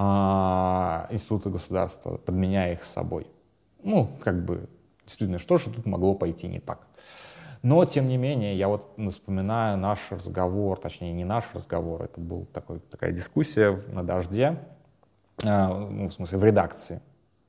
а, 0.00 1.08
институты 1.10 1.50
государства, 1.50 2.18
подменяя 2.18 2.72
их 2.72 2.84
собой. 2.84 3.26
Ну, 3.82 4.08
как 4.22 4.44
бы, 4.44 4.68
действительно, 5.04 5.40
что 5.40 5.56
же 5.56 5.70
тут 5.70 5.86
могло 5.86 6.14
пойти 6.14 6.46
не 6.46 6.60
так? 6.60 6.86
Но, 7.62 7.84
тем 7.84 8.06
не 8.06 8.16
менее, 8.16 8.56
я 8.56 8.68
вот 8.68 8.94
вспоминаю 9.10 9.76
наш 9.76 10.12
разговор, 10.12 10.78
точнее, 10.78 11.12
не 11.12 11.24
наш 11.24 11.46
разговор, 11.52 12.02
это 12.02 12.20
была 12.20 12.44
такая 12.90 13.10
дискуссия 13.10 13.82
на 13.88 14.04
дожде, 14.04 14.60
э, 15.42 15.66
ну, 15.66 16.08
в 16.08 16.12
смысле, 16.12 16.38
в 16.38 16.44
редакции, 16.44 17.02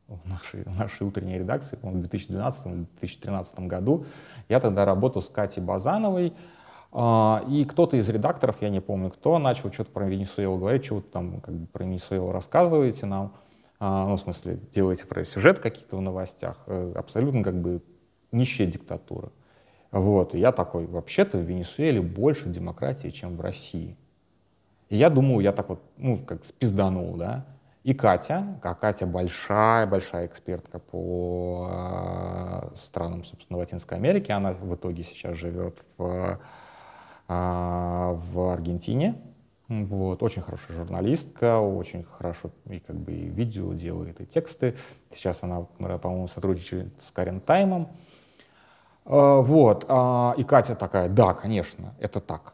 в 0.08 0.28
нашей, 0.28 0.64
в 0.64 0.72
нашей 0.72 1.06
утренней 1.06 1.38
редакции, 1.38 1.78
в 1.80 1.86
2012-2013 1.86 3.68
году. 3.68 4.06
Я 4.48 4.60
тогда 4.60 4.86
работал 4.86 5.22
с 5.22 5.30
Катей 5.30 5.62
Базановой, 5.62 6.34
и 6.92 7.66
кто-то 7.66 7.98
из 7.98 8.10
редакторов, 8.10 8.62
я 8.62 8.70
не 8.70 8.80
помню 8.80 9.12
кто, 9.12 9.38
начал 9.38 9.72
что-то 9.72 9.92
про 9.92 10.08
Венесуэлу 10.08 10.58
говорить, 10.58 10.86
что 10.86 10.96
вы 10.96 11.02
там 11.02 11.40
как 11.40 11.54
бы 11.54 11.68
про 11.68 11.84
Венесуэлу 11.84 12.32
рассказываете 12.32 13.06
нам, 13.06 13.36
а, 13.80 14.08
ну, 14.08 14.16
в 14.16 14.20
смысле, 14.20 14.60
делаете 14.74 15.06
про 15.06 15.24
сюжет 15.24 15.60
какие-то 15.60 15.98
в 15.98 16.02
новостях, 16.02 16.58
э, 16.66 16.94
абсолютно 16.96 17.44
как 17.44 17.62
бы 17.62 17.82
нищая 18.32 18.68
диктатура. 18.68 19.32
Вот, 19.92 20.36
и 20.36 20.40
я 20.40 20.52
такой, 20.52 20.88
вообще-то 20.88 21.38
в 21.38 21.42
Венесуэле 21.42 22.02
больше 22.02 22.50
демократии, 22.50 23.10
чем 23.10 23.38
в 23.38 23.42
России. 23.42 23.96
И 24.90 24.98
я 24.98 25.10
думаю, 25.10 25.42
я 25.42 25.52
так 25.52 25.70
вот, 25.70 25.82
ну, 25.98 26.18
как 26.18 26.44
спизданул, 26.44 27.16
да, 27.16 27.46
И 27.84 27.94
Катя, 27.94 28.60
а 28.62 28.76
Катя 28.76 29.06
большая-большая 29.08 30.26
экспертка 30.26 30.80
по 30.80 31.70
э, 31.72 32.76
странам, 32.76 33.24
собственно, 33.24 33.60
Латинской 33.60 33.98
Америки. 33.98 34.32
Она 34.32 34.54
в 34.54 34.76
итоге 34.76 35.04
сейчас 35.04 35.38
живет 35.38 35.82
в, 35.98 36.40
э, 37.30 37.34
в 37.34 38.52
Аргентине. 38.52 39.16
Вот, 39.68 40.24
очень 40.24 40.42
хорошая 40.42 40.76
журналистка, 40.76 41.60
очень 41.60 42.04
хорошо 42.04 42.50
и 42.68 42.80
как 42.80 42.96
бы 42.96 43.12
и 43.12 43.30
видео 43.30 43.72
делает, 43.74 44.20
и 44.20 44.26
тексты. 44.26 44.76
Сейчас 45.14 45.44
она, 45.44 45.62
по-моему, 45.62 46.28
сотрудничает 46.28 46.92
с 47.00 47.12
Карен 47.12 47.40
Таймом. 47.40 47.90
Э, 49.06 49.42
вот, 49.42 49.86
э, 49.88 50.34
и 50.38 50.44
Катя 50.44 50.76
такая, 50.76 51.08
да, 51.08 51.36
конечно, 51.36 51.94
это 52.00 52.20
так. 52.20 52.54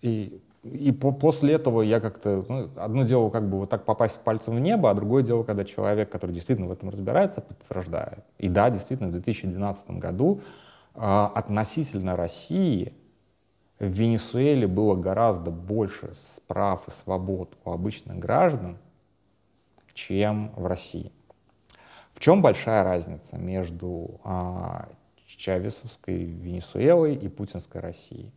И 0.00 0.40
и 0.64 0.92
по 0.92 1.12
после 1.12 1.54
этого 1.54 1.82
я 1.82 2.00
как-то, 2.00 2.44
ну, 2.48 2.68
одно 2.76 3.04
дело 3.04 3.30
как 3.30 3.48
бы 3.48 3.58
вот 3.60 3.70
так 3.70 3.84
попасть 3.84 4.20
пальцем 4.20 4.56
в 4.56 4.60
небо, 4.60 4.90
а 4.90 4.94
другое 4.94 5.22
дело, 5.22 5.44
когда 5.44 5.64
человек, 5.64 6.10
который 6.10 6.32
действительно 6.32 6.68
в 6.68 6.72
этом 6.72 6.90
разбирается, 6.90 7.40
подтверждает. 7.40 8.24
И 8.38 8.48
да, 8.48 8.68
действительно, 8.68 9.08
в 9.08 9.12
2012 9.12 9.90
году 9.92 10.40
относительно 10.94 12.16
России 12.16 12.92
в 13.78 13.86
Венесуэле 13.86 14.66
было 14.66 14.96
гораздо 14.96 15.50
больше 15.50 16.10
прав 16.46 16.86
и 16.88 16.90
свобод 16.90 17.56
у 17.64 17.72
обычных 17.72 18.18
граждан, 18.18 18.78
чем 19.94 20.52
в 20.56 20.66
России. 20.66 21.12
В 22.12 22.20
чем 22.20 22.42
большая 22.42 22.82
разница 22.82 23.38
между 23.38 24.20
э, 24.24 24.86
Чавесовской 25.26 26.24
Венесуэлой 26.24 27.14
и 27.14 27.28
путинской 27.28 27.80
Россией? 27.80 28.32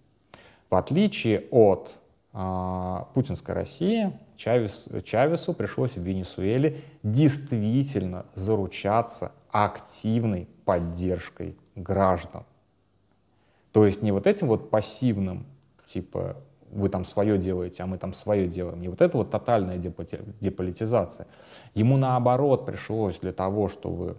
В 0.69 0.75
отличие 0.75 1.47
от 1.51 1.95
а, 2.33 3.09
путинской 3.13 3.53
России 3.53 4.17
Чавес, 4.37 4.87
Чавесу 5.03 5.53
пришлось 5.53 5.97
в 5.97 6.01
Венесуэле 6.01 6.81
действительно 7.03 8.25
заручаться 8.35 9.33
активной 9.51 10.47
поддержкой 10.63 11.57
граждан. 11.75 12.45
То 13.71 13.85
есть 13.85 14.01
не 14.01 14.11
вот 14.11 14.27
этим 14.27 14.47
вот 14.47 14.69
пассивным, 14.69 15.45
типа 15.91 16.37
вы 16.71 16.89
там 16.89 17.05
свое 17.05 17.37
делаете, 17.37 17.83
а 17.83 17.87
мы 17.87 17.97
там 17.97 18.13
свое 18.13 18.47
делаем. 18.47 18.81
Не 18.81 18.89
вот 18.89 19.01
это 19.01 19.17
вот 19.17 19.29
тотальная 19.29 19.77
деполитизация. 19.77 21.27
Ему 21.73 21.97
наоборот 21.97 22.65
пришлось 22.65 23.19
для 23.19 23.33
того, 23.33 23.67
чтобы 23.67 24.17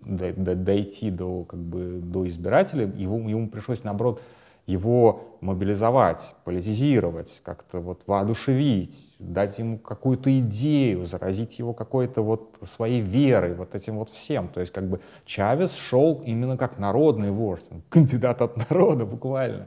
дойти 0.00 1.10
до, 1.10 1.44
как 1.44 1.60
бы, 1.60 2.00
до 2.02 2.28
избирателей, 2.28 2.90
ему, 2.96 3.28
ему 3.28 3.48
пришлось 3.48 3.84
наоборот 3.84 4.20
его 4.66 5.38
мобилизовать, 5.40 6.34
политизировать, 6.44 7.40
как-то 7.42 7.80
вот 7.80 8.02
воодушевить, 8.06 9.14
дать 9.18 9.58
ему 9.58 9.78
какую-то 9.78 10.38
идею, 10.38 11.04
заразить 11.04 11.58
его 11.58 11.74
какой-то 11.74 12.22
вот 12.22 12.58
своей 12.62 13.00
верой, 13.00 13.54
вот 13.54 13.74
этим 13.74 13.96
вот 13.96 14.08
всем. 14.08 14.48
То 14.48 14.60
есть 14.60 14.72
как 14.72 14.88
бы 14.88 15.00
Чавес 15.24 15.74
шел 15.74 16.22
именно 16.24 16.56
как 16.56 16.78
народный 16.78 17.32
вождь, 17.32 17.68
кандидат 17.88 18.40
от 18.40 18.70
народа 18.70 19.04
буквально. 19.04 19.66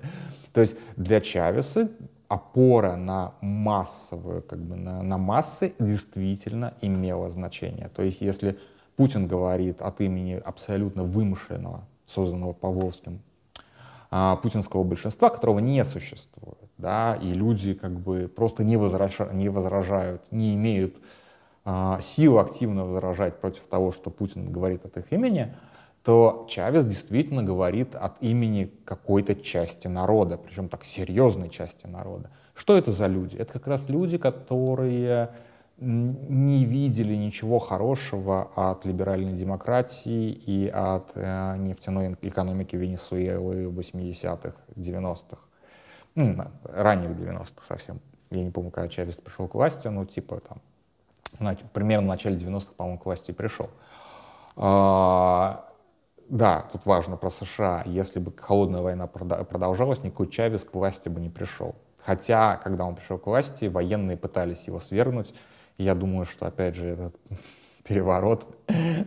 То 0.53 0.61
есть 0.61 0.75
для 0.95 1.19
Чавеса 1.19 1.89
опора 2.29 2.95
на 2.95 3.33
массовую, 3.41 4.41
как 4.43 4.59
бы 4.59 4.77
на, 4.77 5.03
на 5.03 5.17
массы 5.17 5.73
действительно 5.77 6.73
имела 6.81 7.29
значение. 7.29 7.89
То 7.93 8.01
есть 8.01 8.21
если 8.21 8.57
Путин 8.95 9.27
говорит 9.27 9.81
от 9.81 9.99
имени 9.99 10.41
абсолютно 10.43 11.03
вымышленного, 11.03 11.85
созданного 12.05 12.53
Павловским 12.53 13.19
а, 14.11 14.35
путинского 14.37 14.83
большинства, 14.83 15.29
которого 15.29 15.59
не 15.59 15.83
существует, 15.83 16.69
да, 16.77 17.17
и 17.21 17.33
люди 17.33 17.73
как 17.73 17.99
бы 17.99 18.27
просто 18.27 18.63
не, 18.63 18.77
возражают, 18.77 19.33
не 19.33 19.49
возражают, 19.49 20.31
не 20.31 20.55
имеют 20.55 20.95
а, 21.63 21.99
сил 22.01 22.39
активно 22.39 22.85
возражать 22.85 23.39
против 23.39 23.63
того, 23.67 23.91
что 23.91 24.09
Путин 24.09 24.51
говорит 24.51 24.85
от 24.85 24.97
их 24.97 25.11
имени, 25.11 25.55
то 26.03 26.45
Чавес 26.47 26.85
действительно 26.85 27.41
говорит 27.41 27.95
от 27.95 28.21
имени 28.21 28.71
какой-то 28.85 29.35
части 29.35 29.87
народа, 29.87 30.37
причем 30.37 30.69
так 30.69 30.85
серьезной 30.85 31.49
части 31.49 31.87
народа. 31.87 32.29
Что 32.53 32.77
это 32.77 32.91
за 32.91 33.07
люди? 33.07 33.35
Это 33.35 33.53
как 33.53 33.65
раз 33.65 33.89
люди, 33.89 34.19
которые 34.19 35.31
не 35.77 36.63
видели 36.63 37.15
ничего 37.15 37.59
хорошего 37.59 38.49
от 38.55 38.85
либеральной 38.85 39.33
демократии 39.33 40.31
и 40.31 40.67
от 40.67 41.11
э, 41.15 41.57
нефтяной 41.57 42.15
экономики 42.21 42.75
Венесуэлы 42.75 43.65
80-х, 43.65 44.55
90-х, 44.75 45.37
ну, 46.15 46.37
ранних 46.63 47.09
90-х 47.09 47.65
совсем. 47.67 47.99
Я 48.29 48.43
не 48.43 48.51
помню, 48.51 48.71
когда 48.71 48.87
Чавес 48.87 49.17
пришел 49.17 49.47
к 49.47 49.55
власти, 49.55 49.87
ну, 49.87 50.05
типа 50.05 50.39
там, 50.39 50.61
значит, 51.39 51.69
примерно 51.71 52.07
в 52.07 52.09
начале 52.09 52.37
90-х, 52.37 52.73
по-моему, 52.77 52.99
к 52.99 53.05
власти 53.05 53.31
пришел. 53.31 53.69
А, 54.55 55.69
да, 56.29 56.65
тут 56.71 56.85
важно 56.85 57.17
про 57.17 57.29
США. 57.29 57.83
Если 57.85 58.19
бы 58.19 58.33
холодная 58.35 58.81
война 58.81 59.07
продолжалась, 59.07 60.03
никакой 60.03 60.29
Чавес 60.29 60.63
к 60.63 60.73
власти 60.73 61.09
бы 61.09 61.19
не 61.19 61.29
пришел. 61.29 61.75
Хотя, 62.03 62.57
когда 62.57 62.85
он 62.85 62.95
пришел 62.95 63.17
к 63.17 63.27
власти, 63.27 63.65
военные 63.65 64.15
пытались 64.15 64.67
его 64.67 64.79
свергнуть, 64.79 65.33
я 65.77 65.95
думаю, 65.95 66.25
что, 66.25 66.45
опять 66.45 66.75
же, 66.75 66.87
этот 66.87 67.15
переворот 67.83 68.47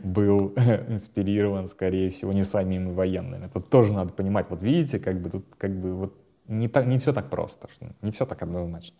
был 0.02 0.52
инспирирован, 0.88 1.66
скорее 1.66 2.10
всего, 2.10 2.32
не 2.32 2.44
самими 2.44 2.92
военными. 2.92 3.48
Тут 3.52 3.70
тоже 3.70 3.92
надо 3.92 4.12
понимать, 4.12 4.50
вот 4.50 4.62
видите, 4.62 4.98
как 4.98 5.20
бы 5.20 5.30
тут 5.30 5.46
как 5.56 5.78
бы 5.78 5.94
вот 5.94 6.14
не, 6.46 6.68
так, 6.68 6.86
не 6.86 6.98
все 6.98 7.12
так 7.12 7.30
просто, 7.30 7.68
не 8.02 8.12
все 8.12 8.26
так 8.26 8.42
однозначно. 8.42 8.96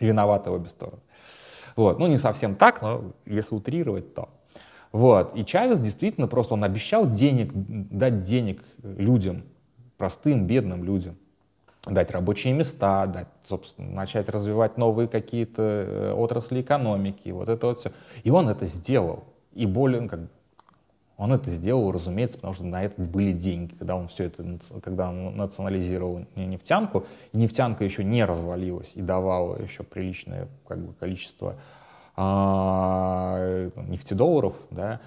Виноваты 0.00 0.50
обе 0.50 0.68
стороны. 0.68 1.02
Вот. 1.76 1.98
Ну, 1.98 2.06
не 2.06 2.18
совсем 2.18 2.56
так, 2.56 2.82
но 2.82 3.12
если 3.26 3.54
утрировать, 3.54 4.14
то. 4.14 4.28
Вот. 4.92 5.36
И 5.36 5.44
Чавес 5.44 5.80
действительно 5.80 6.28
просто, 6.28 6.54
он 6.54 6.64
обещал 6.64 7.08
денег, 7.08 7.50
дать 7.52 8.22
денег 8.22 8.62
людям, 8.82 9.44
простым, 9.96 10.46
бедным 10.46 10.84
людям 10.84 11.16
дать 11.86 12.10
рабочие 12.10 12.52
места, 12.52 13.06
дать, 13.06 13.28
собственно, 13.44 13.90
начать 13.90 14.28
развивать 14.28 14.78
новые 14.78 15.08
какие-то 15.08 15.62
э, 15.62 16.12
отрасли 16.12 16.62
экономики, 16.62 17.28
вот 17.30 17.48
это 17.48 17.66
вот 17.66 17.78
все. 17.78 17.92
И 18.22 18.30
он 18.30 18.48
это 18.48 18.64
сделал. 18.66 19.24
И 19.52 19.66
более, 19.66 20.00
ну, 20.00 20.08
как, 20.08 20.20
он 21.16 21.32
это 21.32 21.50
сделал, 21.50 21.92
разумеется, 21.92 22.38
потому 22.38 22.54
что 22.54 22.64
на 22.64 22.82
это 22.82 23.00
были 23.00 23.32
деньги, 23.32 23.74
когда 23.74 23.96
он 23.96 24.08
все 24.08 24.24
это, 24.24 24.44
когда 24.82 25.10
он 25.10 25.36
национализировал 25.36 26.26
нефтянку, 26.34 27.06
и 27.32 27.36
нефтянка 27.36 27.84
еще 27.84 28.02
не 28.02 28.24
развалилась 28.24 28.92
и 28.94 29.02
давала 29.02 29.60
еще 29.60 29.84
приличное 29.84 30.48
как 30.66 30.78
бы, 30.78 30.92
количество 30.94 31.54
а, 32.16 33.70
нефтедолларов, 33.76 34.54
да, 34.70 35.00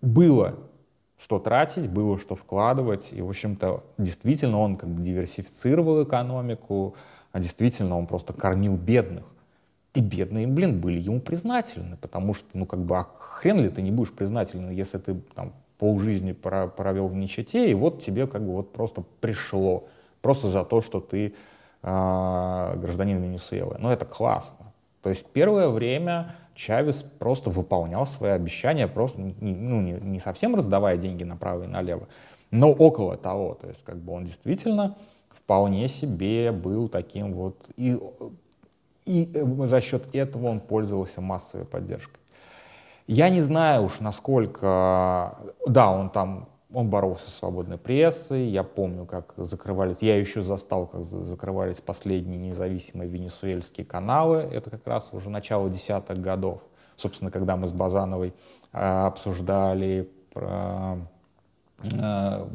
было 0.00 0.54
что 1.20 1.38
тратить, 1.38 1.90
было 1.90 2.18
что 2.18 2.36
вкладывать. 2.36 3.10
И, 3.12 3.20
в 3.20 3.28
общем-то, 3.28 3.82
действительно 3.98 4.60
он 4.60 4.76
как 4.76 4.88
бы 4.88 5.02
диверсифицировал 5.02 6.02
экономику, 6.04 6.94
а 7.32 7.40
действительно 7.40 7.98
он 7.98 8.06
просто 8.06 8.32
кормил 8.32 8.76
бедных. 8.76 9.24
И 9.94 10.00
бедные, 10.00 10.46
блин, 10.46 10.80
были 10.80 11.00
ему 11.00 11.20
признательны, 11.20 11.96
потому 11.96 12.34
что, 12.34 12.46
ну, 12.52 12.66
как 12.66 12.80
бы, 12.80 12.96
а 12.96 13.08
хрен 13.18 13.60
ли 13.60 13.68
ты 13.68 13.82
не 13.82 13.90
будешь 13.90 14.12
признательны, 14.12 14.70
если 14.70 14.98
ты 14.98 15.14
там 15.34 15.52
полжизни 15.78 16.32
провел 16.32 17.08
в 17.08 17.14
нищете, 17.14 17.70
и 17.70 17.74
вот 17.74 18.02
тебе 18.02 18.26
как 18.26 18.42
бы 18.42 18.52
вот 18.52 18.72
просто 18.72 19.02
пришло, 19.20 19.84
просто 20.20 20.48
за 20.48 20.64
то, 20.64 20.80
что 20.80 21.00
ты 21.00 21.34
э, 21.82 22.74
гражданин 22.76 23.22
Венесуэлы. 23.22 23.76
Ну, 23.78 23.90
это 23.90 24.04
классно. 24.04 24.72
То 25.02 25.10
есть 25.10 25.24
первое 25.26 25.68
время 25.68 26.34
Чавес 26.58 27.04
просто 27.20 27.50
выполнял 27.50 28.04
свои 28.04 28.32
обещания, 28.32 28.88
просто 28.88 29.20
ну, 29.20 29.80
не, 29.80 29.92
не 29.92 30.18
совсем 30.18 30.56
раздавая 30.56 30.96
деньги 30.96 31.22
направо 31.22 31.62
и 31.62 31.66
налево, 31.68 32.08
но 32.50 32.72
около 32.72 33.16
того. 33.16 33.54
То 33.54 33.68
есть 33.68 33.84
как 33.84 33.98
бы 33.98 34.12
он 34.12 34.24
действительно 34.24 34.96
вполне 35.30 35.86
себе 35.88 36.50
был 36.50 36.88
таким 36.88 37.32
вот, 37.32 37.56
и, 37.76 37.96
и 39.04 39.30
за 39.66 39.80
счет 39.80 40.12
этого 40.12 40.48
он 40.48 40.58
пользовался 40.58 41.20
массовой 41.20 41.64
поддержкой. 41.64 42.18
Я 43.06 43.28
не 43.28 43.40
знаю 43.40 43.84
уж, 43.84 44.00
насколько, 44.00 45.38
да, 45.64 45.92
он 45.92 46.10
там 46.10 46.48
он 46.72 46.90
боролся 46.90 47.30
с 47.30 47.34
свободной 47.34 47.78
прессой. 47.78 48.44
Я 48.44 48.62
помню, 48.62 49.06
как 49.06 49.32
закрывались, 49.36 49.98
я 50.00 50.18
еще 50.18 50.42
застал, 50.42 50.86
как 50.86 51.02
закрывались 51.02 51.80
последние 51.80 52.38
независимые 52.38 53.08
венесуэльские 53.08 53.86
каналы. 53.86 54.38
Это 54.38 54.70
как 54.70 54.86
раз 54.86 55.08
уже 55.12 55.30
начало 55.30 55.70
десятых 55.70 56.20
годов. 56.20 56.60
Собственно, 56.96 57.30
когда 57.30 57.56
мы 57.56 57.66
с 57.66 57.72
Базановой 57.72 58.34
э, 58.72 58.78
обсуждали 58.78 60.10
про 60.32 60.98
э, 61.82 62.46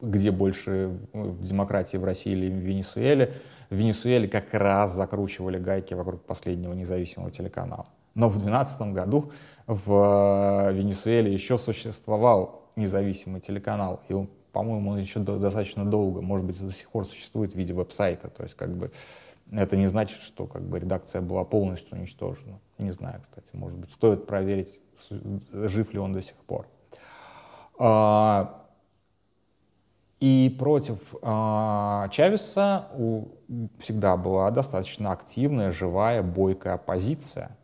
где 0.00 0.30
больше 0.30 0.98
демократии 1.14 1.96
в 1.96 2.04
России 2.04 2.32
или 2.32 2.50
в 2.50 2.56
Венесуэле. 2.56 3.32
В 3.70 3.74
Венесуэле 3.74 4.28
как 4.28 4.52
раз 4.52 4.92
закручивали 4.92 5.58
гайки 5.58 5.94
вокруг 5.94 6.24
последнего 6.24 6.74
независимого 6.74 7.30
телеканала. 7.30 7.86
Но 8.14 8.28
в 8.28 8.32
2012 8.32 8.92
году 8.92 9.32
в 9.66 10.68
э, 10.68 10.74
Венесуэле 10.74 11.32
еще 11.32 11.56
существовал 11.56 12.61
независимый 12.76 13.40
телеканал, 13.40 14.00
и 14.08 14.14
по-моему, 14.52 14.90
он 14.90 14.98
еще 14.98 15.20
до, 15.20 15.38
достаточно 15.38 15.84
долго, 15.84 16.20
может 16.20 16.46
быть, 16.46 16.60
до 16.60 16.72
сих 16.72 16.90
пор 16.90 17.06
существует 17.06 17.52
в 17.52 17.56
виде 17.56 17.72
веб-сайта, 17.72 18.28
то 18.28 18.42
есть 18.42 18.54
как 18.54 18.76
бы 18.76 18.90
Это 19.52 19.76
не 19.76 19.86
значит, 19.86 20.22
что 20.22 20.46
как 20.46 20.62
бы 20.62 20.78
редакция 20.78 21.20
была 21.20 21.44
полностью 21.44 21.98
уничтожена. 21.98 22.58
Не 22.78 22.92
знаю, 22.92 23.20
кстати, 23.20 23.48
может 23.52 23.76
быть, 23.76 23.90
стоит 23.90 24.26
проверить, 24.26 24.80
жив 25.52 25.92
ли 25.92 25.98
он 25.98 26.14
до 26.14 26.22
сих 26.22 26.36
пор. 26.36 26.66
А, 27.78 28.66
и 30.20 30.54
против 30.58 31.14
э, 31.20 32.08
Чавеса 32.10 32.88
всегда 33.78 34.16
была 34.16 34.50
достаточно 34.50 35.12
активная, 35.12 35.72
живая, 35.72 36.22
бойкая 36.22 36.74
оппозиция. 36.74 37.56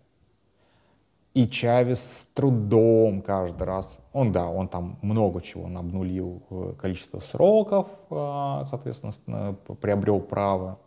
И 1.39 1.49
Чавес 1.49 2.01
с 2.01 2.25
трудом 2.35 3.23
каждый 3.23 3.63
раз, 3.63 4.01
он, 4.13 4.33
да, 4.33 4.49
он 4.49 4.67
там 4.67 4.99
много 5.03 5.41
чего 5.41 5.67
он 5.67 5.79
обнулил, 5.79 6.43
э, 6.51 6.75
количество 6.77 7.21
сроков, 7.21 7.87
э, 8.11 8.65
соответственно, 8.69 9.55
приобрел 9.81 10.19
право, 10.19 10.81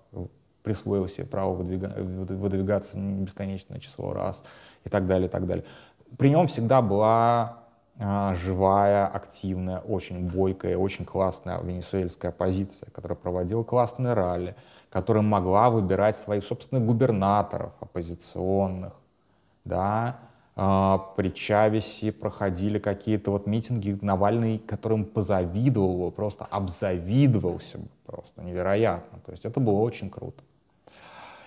присвоил 0.62 1.08
себе 1.08 1.26
право 1.26 1.54
выдвига, 1.54 1.94
выдвигаться 1.98 2.98
бесконечное 2.98 3.80
число 3.80 4.12
раз 4.12 4.44
и 4.84 4.90
так 4.90 5.08
далее, 5.08 5.30
и 5.30 5.32
так 5.32 5.48
далее. 5.48 5.64
При 6.18 6.30
нем 6.30 6.48
всегда 6.48 6.82
была 6.82 7.60
а, 7.98 8.36
живая, 8.36 9.08
активная, 9.08 9.80
очень 9.80 10.30
бойкая, 10.30 10.76
очень 10.76 11.06
классная 11.06 11.62
венесуэльская 11.62 12.32
оппозиция, 12.32 12.90
которая 12.92 13.16
проводила 13.16 13.64
классные 13.64 14.16
ралли, 14.16 14.58
которая 14.90 15.24
могла 15.24 15.70
выбирать 15.70 16.18
своих 16.18 16.44
собственных 16.44 16.86
губернаторов 16.86 17.72
оппозиционных, 17.80 18.92
да, 19.64 20.20
при 20.56 21.34
Чавесе 21.34 22.12
проходили 22.12 22.78
какие-то 22.78 23.32
вот 23.32 23.48
митинги 23.48 23.98
Навальный, 24.02 24.60
которым 24.60 25.06
позавидовал, 25.06 26.12
просто 26.12 26.46
обзавидовался 26.46 27.80
просто 28.06 28.44
невероятно. 28.44 29.20
То 29.26 29.32
есть 29.32 29.46
это 29.46 29.60
было 29.60 29.80
очень 29.80 30.10
круто. 30.10 30.44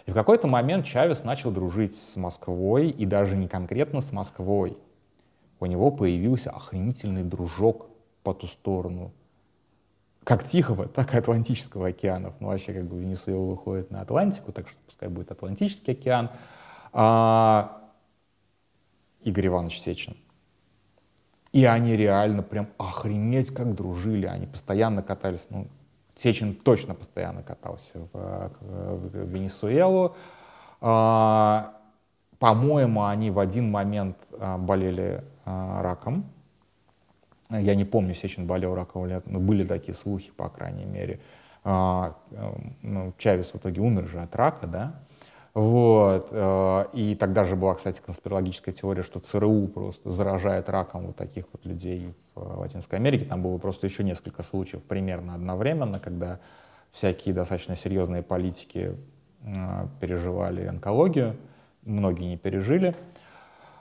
И 0.06 0.10
в 0.10 0.14
какой-то 0.14 0.46
момент 0.46 0.84
Чавес 0.86 1.24
начал 1.24 1.50
дружить 1.50 1.96
с 1.96 2.16
Москвой, 2.16 2.88
и 2.88 3.06
даже 3.06 3.36
не 3.36 3.48
конкретно 3.48 4.00
с 4.00 4.12
Москвой, 4.12 4.76
у 5.60 5.66
него 5.66 5.90
появился 5.90 6.50
охренительный 6.50 7.22
дружок 7.22 7.86
по 8.22 8.34
ту 8.34 8.46
сторону 8.46 9.12
как 10.24 10.42
Тихого, 10.42 10.88
так 10.88 11.14
и 11.14 11.18
Атлантического 11.18 11.88
океанов. 11.88 12.34
Ну, 12.40 12.48
вообще, 12.48 12.72
как 12.72 12.84
бы 12.84 12.98
Венесуэла 12.98 13.44
выходит 13.44 13.90
на 13.90 14.00
Атлантику, 14.00 14.52
так 14.52 14.68
что 14.68 14.78
пускай 14.86 15.08
будет 15.10 15.30
Атлантический 15.30 15.92
океан. 15.92 16.30
А, 16.92 17.83
Игорь 19.24 19.48
Иванович 19.48 19.80
Сечин. 19.80 20.16
И 21.52 21.64
они 21.64 21.96
реально 21.96 22.42
прям 22.42 22.68
охренеть 22.78 23.50
как 23.50 23.74
дружили. 23.74 24.26
Они 24.26 24.46
постоянно 24.46 25.02
катались. 25.02 25.46
Ну, 25.50 25.68
Сечин 26.14 26.54
точно 26.54 26.94
постоянно 26.94 27.42
катался 27.42 28.08
в, 28.12 28.50
в 28.60 29.26
Венесуэлу. 29.26 30.16
А, 30.80 31.76
по-моему, 32.38 33.04
они 33.04 33.30
в 33.30 33.38
один 33.38 33.70
момент 33.70 34.16
а, 34.38 34.58
болели 34.58 35.22
а, 35.44 35.82
раком. 35.82 36.26
Я 37.50 37.74
не 37.74 37.84
помню, 37.84 38.14
Сечин 38.14 38.46
болел 38.46 38.74
раком 38.74 39.06
или 39.06 39.12
нет, 39.12 39.26
но 39.26 39.38
были 39.38 39.64
такие 39.64 39.94
слухи, 39.94 40.32
по 40.32 40.48
крайней 40.48 40.86
мере. 40.86 41.20
Ну, 41.62 43.12
Чавес 43.16 43.52
в 43.52 43.56
итоге 43.56 43.80
умер 43.80 44.08
же 44.08 44.20
от 44.20 44.34
рака, 44.34 44.66
да? 44.66 45.00
Вот. 45.54 46.28
Э, 46.32 46.86
и 46.92 47.14
тогда 47.14 47.44
же 47.44 47.54
была, 47.54 47.74
кстати, 47.76 48.02
конспирологическая 48.04 48.74
теория, 48.74 49.02
что 49.02 49.20
ЦРУ 49.20 49.68
просто 49.68 50.10
заражает 50.10 50.68
раком 50.68 51.06
вот 51.06 51.16
таких 51.16 51.44
вот 51.52 51.64
людей 51.64 52.12
в 52.34 52.58
Латинской 52.58 52.98
Америке. 52.98 53.24
Там 53.24 53.42
было 53.42 53.56
просто 53.58 53.86
еще 53.86 54.02
несколько 54.02 54.42
случаев 54.42 54.82
примерно 54.82 55.34
одновременно, 55.34 56.00
когда 56.00 56.40
всякие 56.90 57.34
достаточно 57.34 57.76
серьезные 57.76 58.22
политики 58.22 58.96
э, 59.42 59.86
переживали 60.00 60.66
онкологию, 60.66 61.36
многие 61.82 62.24
не 62.24 62.36
пережили. 62.36 62.96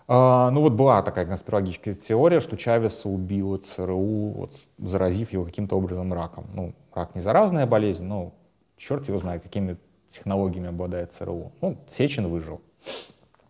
А, 0.08 0.52
ну 0.52 0.62
вот 0.62 0.74
была 0.74 1.02
такая 1.02 1.26
конспирологическая 1.26 1.96
теория, 1.96 2.40
что 2.40 2.58
Чавеса 2.58 3.10
убило 3.10 3.58
ЦРУ, 3.58 4.32
вот, 4.32 4.66
заразив 4.78 5.32
его 5.32 5.46
каким-то 5.46 5.78
образом 5.78 6.14
раком. 6.14 6.46
Ну, 6.54 6.76
рак 6.94 7.16
не 7.16 7.22
заразная 7.22 7.66
болезнь, 7.66 8.06
но 8.06 8.34
черт 8.78 9.08
его 9.08 9.18
знает, 9.18 9.42
какими 9.44 9.78
технологиями 10.14 10.70
обладает 10.70 11.12
ЦРУ. 11.12 11.52
Ну, 11.62 11.78
Сечин 11.88 12.30
выжил. 12.30 12.62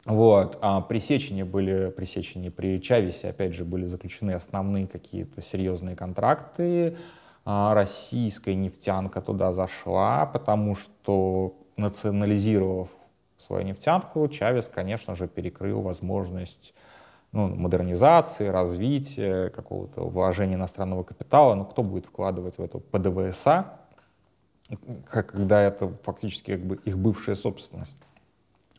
Вот. 0.05 0.57
А 0.61 0.81
при 0.81 0.99
Сечине 0.99 1.45
были, 1.45 1.89
при 1.91 2.05
Сечине, 2.05 2.51
при 2.51 2.81
Чавесе, 2.81 3.29
опять 3.29 3.53
же, 3.53 3.63
были 3.63 3.85
заключены 3.85 4.31
основные 4.31 4.87
какие-то 4.87 5.41
серьезные 5.41 5.95
контракты. 5.95 6.97
А 7.45 7.73
российская 7.73 8.55
нефтянка 8.55 9.21
туда 9.21 9.51
зашла, 9.51 10.25
потому 10.25 10.75
что 10.75 11.55
национализировав 11.75 12.89
свою 13.37 13.65
нефтянку, 13.65 14.27
Чавес, 14.29 14.69
конечно 14.73 15.15
же, 15.15 15.27
перекрыл 15.27 15.81
возможность 15.81 16.73
ну, 17.33 17.47
модернизации, 17.47 18.47
развития, 18.47 19.49
какого-то 19.49 20.03
вложения 20.07 20.55
иностранного 20.55 21.03
капитала. 21.03 21.55
Но 21.55 21.65
кто 21.65 21.83
будет 21.83 22.05
вкладывать 22.05 22.57
в 22.57 22.61
это 22.61 22.79
ПДВСА, 22.79 23.79
когда 25.09 25.61
это 25.61 25.91
фактически 26.03 26.51
как 26.51 26.65
бы 26.65 26.75
их 26.85 26.97
бывшая 26.97 27.35
собственность? 27.35 27.97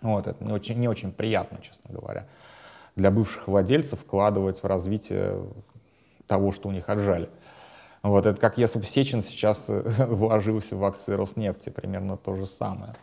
Вот, 0.02 0.26
это 0.26 0.44
не 0.44 0.52
очень, 0.52 0.78
не 0.78 0.88
очень 0.88 1.12
приятно, 1.12 1.58
честно 1.62 1.94
говоря, 1.94 2.26
для 2.94 3.10
бывших 3.10 3.48
владельцев 3.48 4.00
вкладывать 4.00 4.62
в 4.62 4.66
развитие 4.66 5.46
того, 6.26 6.52
что 6.52 6.68
у 6.68 6.72
них 6.72 6.88
отжали. 6.88 7.28
Вот, 8.02 8.26
это 8.26 8.38
как 8.38 8.58
если 8.58 8.78
бы 8.78 8.84
Сечин 8.84 9.22
сейчас 9.22 9.64
вложился 9.68 10.76
в 10.76 10.84
акции 10.84 11.14
Роснефти, 11.14 11.70
примерно 11.70 12.18
то 12.18 12.34
же 12.34 12.44
самое. 12.44 12.94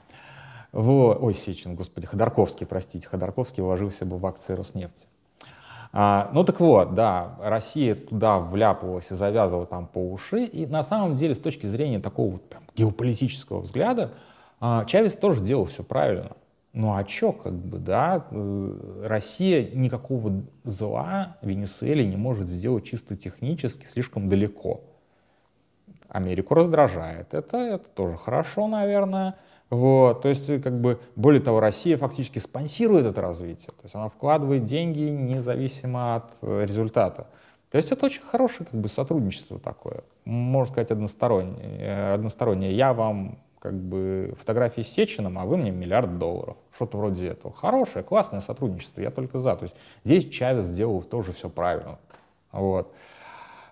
Вот. 0.71 1.17
Ой, 1.21 1.33
Сечин, 1.33 1.75
господи, 1.75 2.07
Ходорковский, 2.07 2.65
простите, 2.65 3.07
Ходорковский 3.07 3.63
вложился 3.63 4.05
бы 4.05 4.17
в 4.17 4.25
акции 4.25 4.53
Роснефти. 4.53 5.07
А, 5.93 6.29
ну 6.33 6.43
так 6.43 6.59
вот, 6.59 6.95
да, 6.95 7.35
Россия 7.41 7.95
туда 7.95 8.39
вляпывалась 8.39 9.11
и 9.11 9.13
завязывала 9.13 9.65
там 9.65 9.87
по 9.87 9.99
уши, 9.99 10.45
и 10.45 10.65
на 10.65 10.83
самом 10.83 11.15
деле 11.17 11.35
с 11.35 11.39
точки 11.39 11.67
зрения 11.67 11.99
такого 11.99 12.33
вот 12.33 12.43
геополитического 12.75 13.59
взгляда 13.59 14.11
а, 14.59 14.85
Чавес 14.85 15.15
тоже 15.15 15.43
делал 15.43 15.65
все 15.65 15.83
правильно. 15.83 16.31
Ну 16.73 16.93
а 16.95 17.03
чё, 17.03 17.33
как 17.33 17.53
бы, 17.53 17.79
да, 17.79 18.25
э, 18.31 19.03
Россия 19.05 19.69
никакого 19.73 20.43
зла 20.63 21.35
Венесуэле 21.41 22.05
не 22.05 22.15
может 22.15 22.47
сделать 22.47 22.85
чисто 22.85 23.17
технически 23.17 23.85
слишком 23.85 24.29
далеко. 24.29 24.79
Америку 26.07 26.53
раздражает. 26.53 27.33
Это, 27.33 27.57
это 27.57 27.87
тоже 27.89 28.17
хорошо, 28.17 28.67
наверное. 28.67 29.35
Вот, 29.71 30.21
то 30.21 30.27
есть, 30.27 30.49
э, 30.49 30.59
как 30.59 30.81
бы, 30.81 30.99
более 31.15 31.41
того, 31.41 31.61
Россия 31.61 31.97
фактически 31.97 32.39
спонсирует 32.39 33.05
это 33.05 33.21
развитие. 33.21 33.69
То 33.69 33.83
есть 33.83 33.95
она 33.95 34.09
вкладывает 34.09 34.65
деньги 34.65 34.99
независимо 34.99 36.15
от 36.15 36.33
э, 36.41 36.65
результата. 36.65 37.27
То 37.71 37.77
есть 37.77 37.89
это 37.89 38.05
очень 38.05 38.21
хорошее 38.21 38.67
как 38.69 38.81
бы, 38.81 38.89
сотрудничество 38.89 39.57
такое, 39.59 40.03
можно 40.25 40.73
сказать, 40.73 40.91
одностороннее. 40.91 41.79
Э, 41.79 42.13
одностороннее. 42.15 42.75
Я 42.75 42.93
вам 42.93 43.39
как 43.59 43.73
бы 43.73 44.35
фотографии 44.37 44.81
с 44.81 44.89
Сечиным, 44.89 45.39
а 45.39 45.45
вы 45.45 45.55
мне 45.55 45.71
миллиард 45.71 46.17
долларов. 46.17 46.57
Что-то 46.75 46.97
вроде 46.97 47.27
этого. 47.27 47.53
Хорошее, 47.53 48.03
классное 48.03 48.41
сотрудничество, 48.41 48.99
я 48.99 49.09
только 49.09 49.39
за. 49.39 49.55
То 49.55 49.63
есть 49.63 49.75
здесь 50.03 50.27
Чавес 50.27 50.65
сделал 50.65 51.01
тоже 51.01 51.31
все 51.31 51.49
правильно. 51.49 51.97
Вот. 52.51 52.93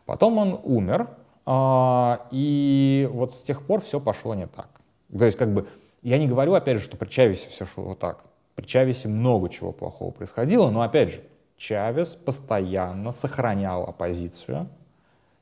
Потом 0.05 0.37
он 0.37 0.61
умер, 0.63 1.09
а, 1.45 2.25
и 2.31 3.09
вот 3.11 3.33
с 3.33 3.41
тех 3.41 3.63
пор 3.63 3.81
все 3.81 3.99
пошло 3.99 4.33
не 4.33 4.47
так. 4.47 4.69
То 5.17 5.25
есть 5.25 5.37
как 5.37 5.53
бы 5.53 5.67
я 6.01 6.17
не 6.17 6.27
говорю, 6.27 6.53
опять 6.53 6.77
же, 6.77 6.83
что 6.83 6.97
при 6.97 7.07
Чавесе 7.09 7.49
все 7.49 7.65
шло 7.65 7.83
вот 7.83 7.99
так. 7.99 8.23
При 8.55 8.65
Чавесе 8.65 9.07
много 9.07 9.49
чего 9.49 9.71
плохого 9.71 10.11
происходило, 10.11 10.69
но, 10.69 10.81
опять 10.81 11.11
же, 11.11 11.21
Чавес 11.57 12.15
постоянно 12.15 13.11
сохранял 13.11 13.83
оппозицию, 13.83 14.69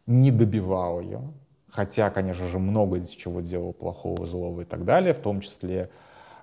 не 0.06 0.32
добивал 0.32 1.02
ее, 1.02 1.22
хотя, 1.70 2.10
конечно 2.10 2.48
же, 2.48 2.60
много 2.60 2.98
из 2.98 3.10
чего 3.10 3.42
делал 3.42 3.74
плохого, 3.74 4.26
злого 4.26 4.62
и 4.62 4.66
так 4.66 4.86
далее, 4.86 5.14
в 5.14 5.20
том 5.20 5.42
числе, 5.42 5.90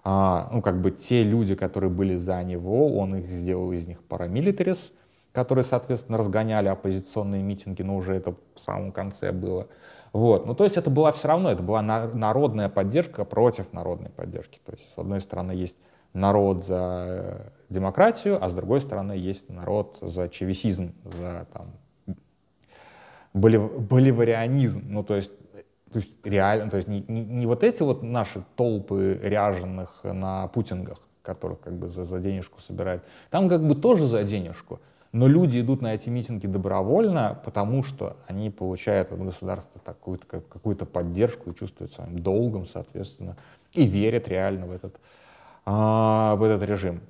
а, 0.04 0.48
ну, 0.52 0.62
как 0.62 0.80
бы 0.80 0.90
те 0.90 1.24
люди, 1.24 1.54
которые 1.54 1.90
были 1.90 2.14
за 2.14 2.42
него, 2.44 2.96
он 2.96 3.16
их 3.16 3.28
сделал 3.28 3.72
из 3.72 3.86
них 3.86 4.02
парамилитарис, 4.02 4.92
которые, 5.32 5.64
соответственно, 5.64 6.18
разгоняли 6.18 6.68
оппозиционные 6.68 7.42
митинги, 7.42 7.82
но 7.82 7.96
уже 7.96 8.14
это 8.14 8.36
в 8.54 8.60
самом 8.60 8.92
конце 8.92 9.32
было. 9.32 9.66
Вот. 10.14 10.46
Ну, 10.46 10.54
то 10.54 10.62
есть 10.62 10.76
это 10.76 10.90
была 10.90 11.10
все 11.10 11.26
равно, 11.26 11.50
это 11.50 11.60
была 11.60 11.82
народная 11.82 12.68
поддержка 12.68 13.24
против 13.24 13.72
народной 13.72 14.10
поддержки. 14.10 14.60
То 14.64 14.72
есть, 14.72 14.92
с 14.94 14.96
одной 14.96 15.20
стороны, 15.20 15.50
есть 15.50 15.76
народ 16.12 16.64
за 16.64 17.52
демократию, 17.68 18.38
а 18.42 18.48
с 18.48 18.54
другой 18.54 18.80
стороны, 18.80 19.14
есть 19.14 19.48
народ 19.48 19.98
за 20.00 20.28
чевесизм, 20.28 20.94
за 21.02 21.48
там, 21.52 21.72
болив, 23.32 23.72
боливарианизм. 23.80 24.84
Ну, 24.84 25.02
то 25.02 25.16
есть, 25.16 25.32
то 25.92 25.98
есть 25.98 26.10
реально, 26.22 26.70
то 26.70 26.76
есть 26.76 26.86
не, 26.86 27.04
не, 27.08 27.22
не 27.22 27.46
вот 27.46 27.64
эти 27.64 27.82
вот 27.82 28.04
наши 28.04 28.44
толпы 28.54 29.18
ряженых 29.20 29.98
на 30.04 30.46
путингах, 30.46 31.00
которых 31.22 31.58
как 31.58 31.76
бы 31.76 31.88
за, 31.88 32.04
за 32.04 32.20
денежку 32.20 32.60
собирают. 32.60 33.02
Там 33.30 33.48
как 33.48 33.66
бы 33.66 33.74
тоже 33.74 34.06
за 34.06 34.22
денежку, 34.22 34.78
но 35.14 35.28
люди 35.28 35.60
идут 35.60 35.80
на 35.80 35.94
эти 35.94 36.08
митинги 36.08 36.48
добровольно, 36.48 37.40
потому 37.44 37.84
что 37.84 38.16
они 38.26 38.50
получают 38.50 39.12
от 39.12 39.20
государства 39.20 39.78
какую-то 39.78 40.26
какую 40.26 40.76
поддержку 40.76 41.50
и 41.50 41.54
чувствуют 41.54 41.92
своим 41.92 42.18
долгом, 42.18 42.66
соответственно, 42.66 43.36
и 43.72 43.84
верят 43.84 44.26
реально 44.26 44.66
в 44.66 44.72
этот, 44.72 44.96
а, 45.66 46.34
в 46.34 46.42
этот 46.42 46.68
режим. 46.68 47.00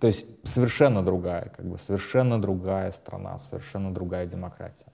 То 0.00 0.06
есть 0.06 0.24
совершенно 0.44 1.04
другая, 1.04 1.52
как 1.54 1.66
бы 1.66 1.78
совершенно 1.78 2.40
другая 2.40 2.90
страна, 2.90 3.38
совершенно 3.38 3.92
другая 3.92 4.24
демократия. 4.24 4.90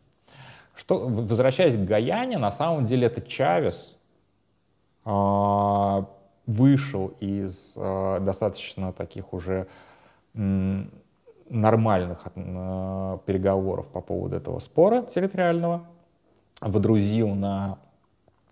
Что, 0.75 0.99
возвращаясь 0.99 1.77
к 1.77 1.85
Гаяне, 1.85 2.39
на 2.39 2.51
самом 2.51 2.87
деле 2.87 3.07
это 3.07 3.21
Чавес 3.21 3.99
э, 5.05 6.03
вышел 6.47 7.15
из 7.21 7.75
э, 7.77 8.19
достаточно 8.21 8.93
таких 8.93 9.33
уже 9.33 9.69
нормальных 11.53 12.19
э, 12.35 13.19
переговоров 13.27 13.91
по 13.91 14.01
поводу 14.01 14.37
этого 14.37 14.59
спора 14.59 15.03
территориального, 15.03 15.85
водрузил 16.61 17.35
на 17.35 17.79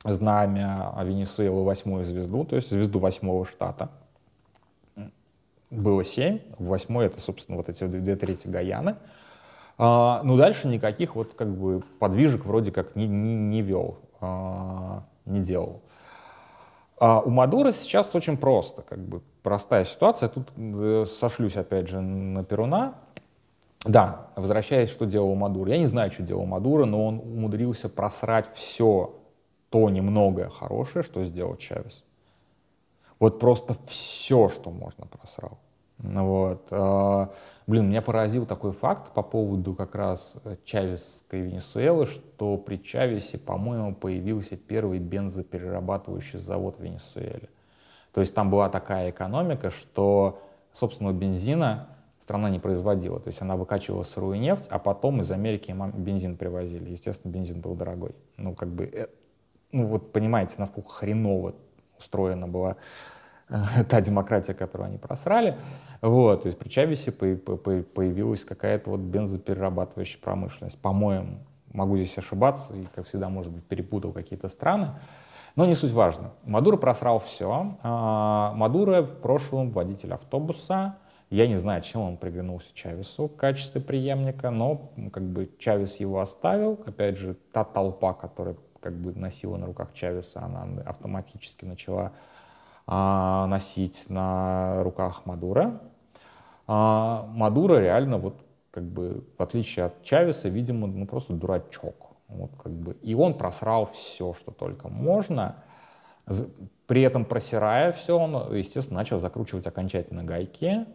знамя 0.04 0.92
Венесуэлы 1.02 1.64
восьмую 1.64 2.04
звезду, 2.04 2.44
то 2.44 2.56
есть 2.56 2.70
звезду 2.70 2.98
восьмого 2.98 3.44
штата. 3.44 3.90
Было 5.70 6.04
семь, 6.04 6.40
восьмой 6.58 7.06
это, 7.06 7.20
собственно, 7.20 7.56
вот 7.56 7.68
эти 7.68 7.84
две 7.84 8.16
трети 8.16 8.48
Гаяны. 8.48 8.96
А, 9.78 10.20
но 10.24 10.36
дальше 10.36 10.68
никаких 10.68 11.14
вот 11.14 11.34
как 11.34 11.48
бы 11.56 11.82
подвижек 11.98 12.44
вроде 12.44 12.72
как 12.72 12.96
не, 12.96 13.06
не, 13.06 13.34
не 13.34 13.62
вел, 13.62 13.98
а, 14.20 15.04
не 15.24 15.40
делал. 15.40 15.82
А 16.98 17.20
у 17.20 17.30
Мадура 17.30 17.72
сейчас 17.72 18.14
очень 18.14 18.36
просто, 18.36 18.82
как 18.82 18.98
бы 18.98 19.22
простая 19.42 19.84
ситуация. 19.84 20.28
Тут 20.28 20.48
э, 20.56 21.04
сошлюсь 21.06 21.56
опять 21.56 21.88
же 21.88 22.00
на 22.00 22.44
Перуна. 22.44 22.94
Да, 23.84 24.28
возвращаясь, 24.36 24.90
что 24.90 25.06
делал 25.06 25.34
Мадур. 25.34 25.68
Я 25.68 25.78
не 25.78 25.86
знаю, 25.86 26.10
что 26.10 26.22
делал 26.22 26.44
Мадура, 26.44 26.84
но 26.84 27.06
он 27.06 27.18
умудрился 27.18 27.88
просрать 27.88 28.50
все 28.54 29.14
то 29.70 29.88
немногое 29.88 30.50
хорошее, 30.50 31.02
что 31.02 31.24
сделал 31.24 31.56
Чавес. 31.56 32.04
Вот 33.18 33.38
просто 33.38 33.76
все, 33.86 34.48
что 34.48 34.70
можно 34.70 35.06
просрал. 35.06 35.58
Вот. 35.98 36.66
А, 36.70 37.32
блин, 37.66 37.88
меня 37.88 38.02
поразил 38.02 38.46
такой 38.46 38.72
факт 38.72 39.12
по 39.12 39.22
поводу 39.22 39.74
как 39.74 39.94
раз 39.94 40.34
Чавесской 40.64 41.42
Венесуэлы, 41.42 42.06
что 42.06 42.56
при 42.56 42.76
Чавесе, 42.76 43.38
по-моему, 43.38 43.94
появился 43.94 44.56
первый 44.56 44.98
бензоперерабатывающий 44.98 46.38
завод 46.38 46.76
в 46.78 46.82
Венесуэле. 46.82 47.48
То 48.12 48.20
есть 48.20 48.34
там 48.34 48.50
была 48.50 48.68
такая 48.68 49.10
экономика, 49.10 49.70
что 49.70 50.42
собственного 50.72 51.12
бензина 51.12 51.88
страна 52.20 52.50
не 52.50 52.58
производила. 52.58 53.20
То 53.20 53.28
есть 53.28 53.40
она 53.42 53.56
выкачивала 53.56 54.02
сырую 54.02 54.38
нефть, 54.38 54.66
а 54.68 54.78
потом 54.78 55.20
из 55.20 55.30
Америки 55.30 55.74
бензин 55.94 56.36
привозили. 56.36 56.90
Естественно, 56.90 57.32
бензин 57.32 57.60
был 57.60 57.74
дорогой. 57.74 58.14
Ну, 58.36 58.54
как 58.54 58.68
бы, 58.68 58.84
э, 58.84 59.06
ну 59.72 59.86
вот 59.86 60.12
понимаете, 60.12 60.54
насколько 60.58 60.90
хреново 60.90 61.54
устроена 61.98 62.48
была 62.48 62.76
Э, 63.50 63.84
та 63.88 64.00
демократия, 64.00 64.54
которую 64.54 64.88
они 64.88 64.98
просрали. 64.98 65.56
Вот, 66.00 66.42
то 66.42 66.46
есть 66.46 66.58
при 66.58 66.68
Чавесе 66.68 67.12
появилась 67.12 68.44
какая-то 68.44 68.90
вот 68.90 69.00
бензоперерабатывающая 69.00 70.20
промышленность, 70.20 70.78
по-моему. 70.78 71.38
Могу 71.72 71.96
здесь 71.96 72.16
ошибаться 72.16 72.72
и, 72.74 72.86
как 72.94 73.06
всегда, 73.06 73.28
может 73.28 73.52
быть, 73.52 73.64
перепутал 73.64 74.12
какие-то 74.12 74.48
страны. 74.48 74.88
Но 75.60 75.66
не 75.66 75.74
суть 75.74 75.92
важно. 75.92 76.30
Мадуро 76.44 76.78
просрал 76.78 77.18
все. 77.18 77.76
А, 77.82 78.54
Мадуро 78.54 79.02
в 79.02 79.20
прошлом 79.20 79.72
водитель 79.72 80.14
автобуса. 80.14 80.96
Я 81.28 81.46
не 81.46 81.56
знаю, 81.56 81.82
чем 81.82 82.00
он 82.00 82.16
приглянулся 82.16 82.68
Чавесу 82.72 83.28
в 83.28 83.36
качестве 83.36 83.82
преемника, 83.82 84.48
но 84.48 84.90
как 85.12 85.22
бы 85.22 85.50
Чавес 85.58 85.96
его 85.96 86.20
оставил. 86.20 86.80
Опять 86.86 87.18
же, 87.18 87.36
та 87.52 87.64
толпа, 87.64 88.14
которая 88.14 88.56
как 88.80 88.94
бы 88.94 89.12
носила 89.12 89.58
на 89.58 89.66
руках 89.66 89.92
Чавеса, 89.92 90.40
она 90.40 90.66
автоматически 90.86 91.66
начала 91.66 92.12
а, 92.86 93.46
носить 93.46 94.06
на 94.08 94.82
руках 94.82 95.26
Мадура. 95.26 95.78
А 96.68 97.28
Мадура 97.34 97.80
реально 97.80 98.16
вот 98.16 98.40
как 98.70 98.84
бы 98.84 99.26
в 99.36 99.42
отличие 99.42 99.84
от 99.84 100.02
Чавеса, 100.04 100.48
видимо, 100.48 100.86
ну 100.86 101.06
просто 101.06 101.34
дурачок. 101.34 102.09
Вот, 102.30 102.50
как 102.62 102.72
бы. 102.72 102.94
И 103.02 103.14
он 103.14 103.34
просрал 103.34 103.90
все, 103.92 104.34
что 104.34 104.50
только 104.52 104.88
можно. 104.88 105.56
При 106.86 107.02
этом 107.02 107.24
просирая 107.24 107.92
все, 107.92 108.18
он, 108.18 108.54
естественно, 108.56 108.98
начал 109.00 109.18
закручивать 109.18 109.66
окончательно 109.66 110.24
гайки. 110.24 110.86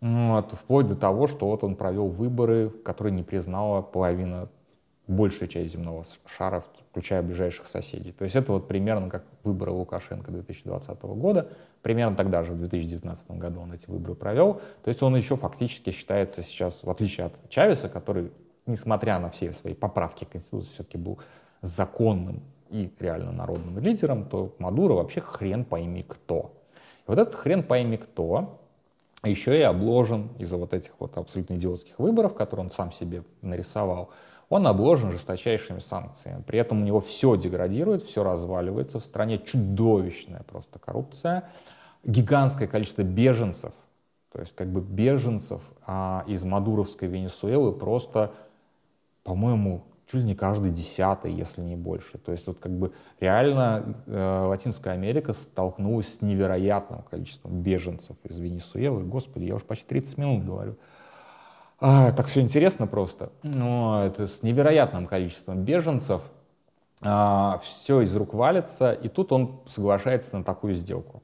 Вот, 0.00 0.52
вплоть 0.52 0.86
до 0.86 0.96
того, 0.96 1.26
что 1.26 1.46
вот 1.46 1.64
он 1.64 1.76
провел 1.76 2.08
выборы, 2.08 2.68
которые 2.68 3.12
не 3.12 3.22
признала 3.22 3.80
половина, 3.82 4.48
большая 5.06 5.48
часть 5.48 5.72
земного 5.72 6.04
шара, 6.26 6.64
включая 6.90 7.22
ближайших 7.22 7.66
соседей. 7.66 8.12
То 8.12 8.24
есть 8.24 8.36
это 8.36 8.52
вот 8.52 8.68
примерно 8.68 9.10
как 9.10 9.24
выборы 9.42 9.70
Лукашенко 9.72 10.30
2020 10.30 11.02
года. 11.02 11.48
Примерно 11.82 12.16
тогда 12.16 12.42
же, 12.42 12.52
в 12.52 12.58
2019 12.58 13.30
году 13.32 13.60
он 13.60 13.72
эти 13.72 13.88
выборы 13.88 14.14
провел. 14.14 14.60
То 14.82 14.88
есть 14.88 15.02
он 15.02 15.16
еще 15.16 15.36
фактически 15.36 15.90
считается 15.90 16.42
сейчас, 16.42 16.82
в 16.82 16.90
отличие 16.90 17.26
от 17.26 17.32
Чавеса, 17.48 17.88
который, 17.88 18.32
несмотря 18.66 19.18
на 19.18 19.30
все 19.30 19.52
свои 19.52 19.74
поправки 19.74 20.24
Конституции, 20.24 20.72
все-таки 20.72 20.98
был 20.98 21.18
законным 21.60 22.42
и 22.70 22.92
реально 22.98 23.32
народным 23.32 23.78
лидером, 23.78 24.24
то 24.24 24.54
Мадуро 24.58 24.94
вообще 24.94 25.20
хрен 25.20 25.64
пойми 25.64 26.02
кто. 26.02 26.52
И 27.06 27.08
вот 27.08 27.18
этот 27.18 27.34
хрен 27.34 27.62
пойми 27.62 27.96
кто 27.96 28.60
еще 29.22 29.58
и 29.58 29.62
обложен 29.62 30.30
из-за 30.38 30.56
вот 30.56 30.74
этих 30.74 30.92
вот 30.98 31.16
абсолютно 31.16 31.54
идиотских 31.54 31.98
выборов, 31.98 32.34
которые 32.34 32.66
он 32.66 32.72
сам 32.72 32.92
себе 32.92 33.24
нарисовал, 33.42 34.10
он 34.48 34.66
обложен 34.66 35.10
жесточайшими 35.10 35.78
санкциями. 35.78 36.42
При 36.42 36.58
этом 36.58 36.82
у 36.82 36.84
него 36.84 37.00
все 37.00 37.36
деградирует, 37.36 38.02
все 38.02 38.22
разваливается. 38.22 39.00
В 39.00 39.04
стране 39.04 39.38
чудовищная 39.38 40.42
просто 40.42 40.78
коррупция, 40.78 41.50
гигантское 42.04 42.68
количество 42.68 43.02
беженцев, 43.02 43.72
то 44.32 44.40
есть 44.40 44.54
как 44.54 44.68
бы 44.68 44.80
беженцев 44.80 45.62
а, 45.86 46.24
из 46.26 46.44
Мадуровской 46.44 47.08
Венесуэлы 47.08 47.72
просто, 47.72 48.32
по-моему, 49.24 49.84
чуть 50.06 50.20
ли 50.20 50.26
не 50.26 50.34
каждый 50.34 50.70
десятый, 50.70 51.32
если 51.32 51.62
не 51.62 51.76
больше. 51.76 52.18
То 52.18 52.32
есть 52.32 52.46
вот 52.46 52.58
как 52.58 52.72
бы 52.72 52.92
реально 53.20 53.96
э, 54.06 54.44
Латинская 54.46 54.90
Америка 54.92 55.32
столкнулась 55.32 56.14
с 56.14 56.22
невероятным 56.22 57.02
количеством 57.02 57.62
беженцев 57.62 58.16
из 58.22 58.38
Венесуэлы. 58.38 59.02
Господи, 59.04 59.44
я 59.44 59.54
уже 59.56 59.64
почти 59.64 59.86
30 59.86 60.18
минут 60.18 60.44
говорю. 60.44 60.76
А, 61.80 62.12
так 62.12 62.26
все 62.26 62.40
интересно 62.40 62.86
просто. 62.86 63.32
Ну, 63.42 64.02
это 64.02 64.26
с 64.26 64.42
невероятным 64.42 65.06
количеством 65.06 65.64
беженцев. 65.64 66.22
А, 67.00 67.60
все 67.62 68.02
из 68.02 68.14
рук 68.14 68.34
валится, 68.34 68.92
и 68.92 69.08
тут 69.08 69.32
он 69.32 69.60
соглашается 69.66 70.38
на 70.38 70.44
такую 70.44 70.74
сделку. 70.74 71.22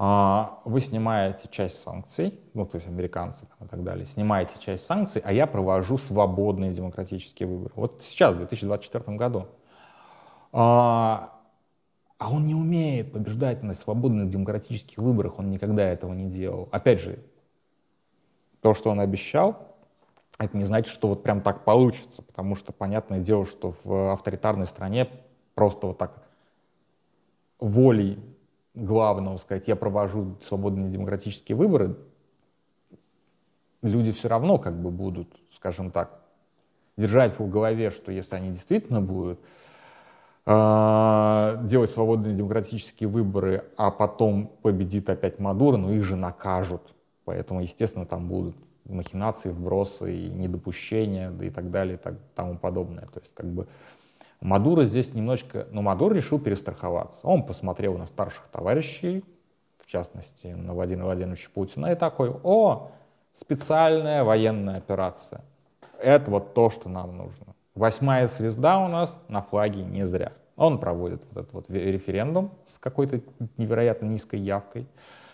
А, 0.00 0.60
вы 0.64 0.80
снимаете 0.80 1.48
часть 1.50 1.78
санкций, 1.78 2.38
ну, 2.54 2.64
то 2.64 2.76
есть 2.76 2.86
американцы 2.86 3.40
там, 3.58 3.66
и 3.66 3.70
так 3.70 3.82
далее, 3.82 4.06
снимаете 4.06 4.54
часть 4.60 4.86
санкций, 4.86 5.20
а 5.24 5.32
я 5.32 5.48
провожу 5.48 5.98
свободные 5.98 6.72
демократические 6.72 7.48
выборы. 7.48 7.72
Вот 7.74 8.04
сейчас, 8.04 8.36
в 8.36 8.38
2024 8.38 9.16
году. 9.16 9.48
А, 10.52 11.34
а 12.16 12.32
он 12.32 12.46
не 12.46 12.54
умеет 12.54 13.12
побеждать 13.12 13.64
на 13.64 13.74
свободных 13.74 14.30
демократических 14.30 14.98
выборах, 14.98 15.40
он 15.40 15.50
никогда 15.50 15.82
этого 15.82 16.12
не 16.12 16.26
делал. 16.26 16.68
Опять 16.70 17.00
же, 17.00 17.18
то, 18.60 18.74
что 18.74 18.90
он 18.90 19.00
обещал, 19.00 19.76
это 20.38 20.56
не 20.56 20.64
значит, 20.64 20.92
что 20.92 21.08
вот 21.08 21.24
прям 21.24 21.40
так 21.40 21.64
получится, 21.64 22.22
потому 22.22 22.54
что 22.54 22.72
понятное 22.72 23.18
дело, 23.18 23.44
что 23.44 23.74
в 23.82 24.12
авторитарной 24.12 24.68
стране 24.68 25.08
просто 25.56 25.88
вот 25.88 25.98
так 25.98 26.22
волей 27.58 28.20
главного 28.74 29.36
сказать, 29.36 29.68
я 29.68 29.76
провожу 29.76 30.36
свободные 30.42 30.90
демократические 30.90 31.56
выборы, 31.56 31.96
люди 33.82 34.12
все 34.12 34.28
равно 34.28 34.58
как 34.58 34.80
бы 34.80 34.90
будут, 34.90 35.28
скажем 35.50 35.90
так, 35.90 36.20
держать 36.96 37.38
в 37.38 37.48
голове, 37.48 37.90
что 37.90 38.10
если 38.10 38.34
они 38.34 38.50
действительно 38.50 39.00
будут 39.00 39.40
э, 40.46 41.58
делать 41.62 41.90
свободные 41.90 42.34
демократические 42.34 43.08
выборы, 43.08 43.64
а 43.76 43.90
потом 43.90 44.48
победит 44.62 45.08
опять 45.08 45.38
Мадуро, 45.38 45.76
ну 45.76 45.92
их 45.92 46.04
же 46.04 46.16
накажут. 46.16 46.94
Поэтому, 47.24 47.60
естественно, 47.60 48.06
там 48.06 48.26
будут 48.28 48.56
махинации, 48.84 49.50
вбросы 49.50 50.16
и 50.16 50.30
недопущения, 50.30 51.30
да 51.30 51.44
и 51.44 51.50
так 51.50 51.70
далее, 51.70 51.94
и 51.94 51.98
так, 51.98 52.14
тому 52.34 52.58
подобное. 52.58 53.06
То 53.06 53.20
есть, 53.20 53.32
как 53.34 53.46
бы, 53.46 53.68
Мадуро 54.40 54.84
здесь 54.84 55.14
немножечко... 55.14 55.66
Но 55.70 55.82
Мадуро 55.82 56.14
решил 56.14 56.38
перестраховаться. 56.38 57.26
Он 57.26 57.44
посмотрел 57.44 57.98
на 57.98 58.06
старших 58.06 58.44
товарищей, 58.52 59.24
в 59.78 59.86
частности, 59.86 60.48
на 60.48 60.74
Владимира 60.74 61.06
Владимировича 61.06 61.48
Путина, 61.52 61.92
и 61.92 61.94
такой, 61.94 62.30
о, 62.42 62.90
специальная 63.32 64.22
военная 64.22 64.78
операция. 64.78 65.42
Это 66.00 66.30
вот 66.30 66.54
то, 66.54 66.70
что 66.70 66.88
нам 66.88 67.16
нужно. 67.16 67.54
Восьмая 67.74 68.28
звезда 68.28 68.78
у 68.84 68.88
нас 68.88 69.22
на 69.28 69.42
флаге 69.42 69.82
не 69.82 70.06
зря. 70.06 70.32
Он 70.56 70.78
проводит 70.78 71.24
вот 71.30 71.42
этот 71.42 71.52
вот 71.52 71.70
референдум 71.70 72.50
с 72.64 72.78
какой-то 72.78 73.20
невероятно 73.56 74.06
низкой 74.06 74.40
явкой. 74.40 74.88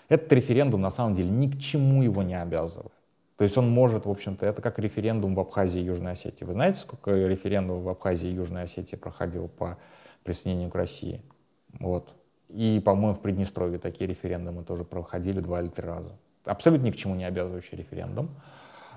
Этот 0.09 0.31
референдум 0.33 0.83
на 0.83 0.91
самом 0.91 1.15
деле 1.15 1.31
ни 1.31 1.51
к 1.51 1.59
чему 1.59 2.03
его 2.03 2.23
не 2.23 2.39
обязывает. 2.39 2.93
То 3.37 3.45
есть 3.45 3.57
он 3.59 3.69
может, 3.69 4.07
в 4.07 4.11
общем-то, 4.11 4.47
это 4.47 4.63
как 4.63 4.79
референдум 4.79 5.35
в 5.35 5.41
Абхазии 5.41 5.81
и 5.81 5.85
Южной 5.85 6.13
Осетии. 6.13 6.45
Вы 6.45 6.53
знаете, 6.53 6.81
сколько 6.81 7.11
референдумов 7.11 7.83
в 7.83 7.89
Абхазии 7.89 8.29
и 8.29 8.35
Южной 8.35 8.63
Осетии 8.63 8.97
проходило 8.97 9.49
по 9.49 9.77
присоединению 10.23 10.71
к 10.71 10.75
России? 10.77 11.21
Вот. 11.81 12.15
И, 12.49 12.81
по-моему, 12.85 13.15
в 13.15 13.21
Приднестровье 13.21 13.79
такие 13.79 14.09
референдумы 14.09 14.63
тоже 14.63 14.85
проходили 14.85 15.41
два 15.41 15.61
или 15.61 15.69
три 15.69 15.85
раза. 15.85 16.13
Абсолютно 16.45 16.87
ни 16.87 16.91
к 16.93 16.97
чему 16.97 17.17
не 17.17 17.25
обязывающий 17.25 17.77
референдум. 17.77 18.31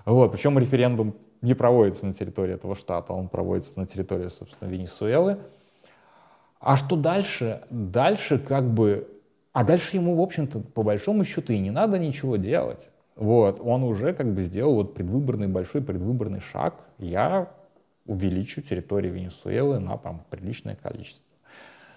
Вот, 0.06 0.32
причем 0.32 0.60
референдум 0.60 1.16
не 1.42 1.54
проводится 1.54 2.06
на 2.06 2.14
территории 2.14 2.54
этого 2.54 2.76
штата, 2.76 3.14
он 3.14 3.30
проводится 3.30 3.80
на 3.80 3.88
территории, 3.88 4.28
собственно, 4.28 4.70
Венесуэлы. 4.70 5.40
А 6.60 6.78
что 6.78 6.96
дальше? 6.96 7.62
Дальше 7.70 8.38
как 8.38 8.70
бы... 8.70 9.08
А 9.54 9.64
дальше 9.64 9.98
ему, 9.98 10.16
в 10.16 10.22
общем-то, 10.22 10.60
по 10.60 10.84
большому 10.84 11.26
счету 11.26 11.52
и 11.54 11.60
не 11.60 11.72
надо 11.72 11.98
ничего 11.98 12.38
делать. 12.38 12.90
Вот, 13.18 13.60
он 13.60 13.84
уже 13.84 14.14
как 14.14 14.32
бы 14.32 14.44
сделал 14.44 14.76
вот 14.76 14.94
предвыборный, 14.94 15.48
большой 15.48 15.82
предвыборный 15.82 16.40
шаг. 16.40 16.76
Я 17.00 17.50
увеличу 18.06 18.62
территорию 18.62 19.14
Венесуэлы 19.14 19.80
на 19.80 19.98
там 19.98 20.24
приличное 20.30 20.76
количество. 20.76 21.26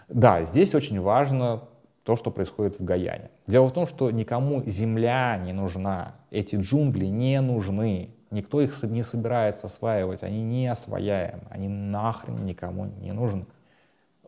Да, 0.08 0.42
здесь 0.44 0.74
очень 0.74 0.98
важно 0.98 1.64
то, 2.04 2.16
что 2.16 2.30
происходит 2.30 2.80
в 2.80 2.84
Гаяне. 2.84 3.30
Дело 3.46 3.66
в 3.66 3.72
том, 3.72 3.86
что 3.86 4.10
никому 4.10 4.64
земля 4.64 5.36
не 5.36 5.52
нужна, 5.52 6.14
эти 6.30 6.56
джунгли 6.56 7.06
не 7.06 7.40
нужны, 7.42 8.10
никто 8.30 8.62
их 8.62 8.82
не 8.82 9.02
собирается 9.02 9.66
осваивать, 9.66 10.22
они 10.22 10.42
не 10.42 10.68
освояемы, 10.68 11.42
они 11.50 11.68
нахрен 11.68 12.46
никому 12.46 12.86
не 12.86 13.12
нужны. 13.12 13.44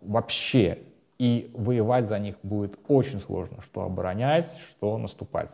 Вообще. 0.03 0.79
И 1.19 1.51
воевать 1.55 2.09
за 2.09 2.19
них 2.19 2.35
будет 2.43 2.79
очень 2.89 3.21
сложно, 3.21 3.63
что 3.63 3.83
оборонять, 3.83 4.51
что 4.69 4.99
наступать. 4.99 5.51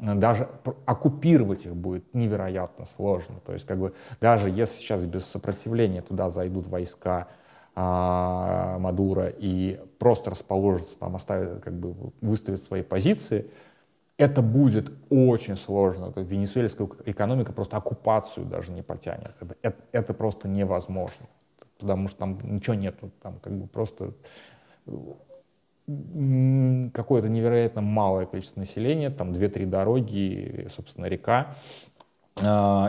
Даже 0.00 0.48
оккупировать 0.86 1.66
их 1.66 1.76
будет 1.76 2.14
невероятно 2.14 2.86
сложно. 2.86 3.36
То 3.44 3.52
есть 3.52 3.66
как 3.66 3.78
бы 3.78 3.94
даже 4.20 4.48
если 4.48 4.80
сейчас 4.80 5.04
без 5.04 5.26
сопротивления 5.26 6.00
туда 6.00 6.30
зайдут 6.30 6.66
войска, 6.66 7.28
а, 7.74 8.78
Мадура 8.78 9.28
и 9.28 9.78
просто 9.98 10.30
расположится 10.30 10.98
там, 10.98 11.16
оставит, 11.16 11.62
как 11.62 11.74
бы 11.74 12.12
выставит 12.20 12.62
свои 12.62 12.82
позиции, 12.82 13.50
это 14.16 14.42
будет 14.42 14.92
очень 15.08 15.56
сложно. 15.56 16.06
Это 16.06 16.22
венесуэльская 16.22 16.88
экономика 17.06 17.52
просто 17.52 17.76
оккупацию 17.76 18.46
даже 18.46 18.72
не 18.72 18.82
потянет. 18.82 19.34
Это, 19.62 19.76
это 19.92 20.14
просто 20.14 20.48
невозможно. 20.48 21.26
Потому 21.78 22.08
что 22.08 22.18
там 22.18 22.38
ничего 22.42 22.74
нету. 22.74 23.10
Там 23.22 23.38
как 23.40 23.52
бы 23.52 23.66
просто 23.66 24.12
какое-то 26.92 27.28
невероятно 27.28 27.80
малое 27.80 28.26
количество 28.26 28.60
населения, 28.60 29.10
там 29.10 29.32
2-3 29.32 29.66
дороги, 29.66 30.66
собственно, 30.70 31.06
река 31.06 31.54
э, 32.40 32.86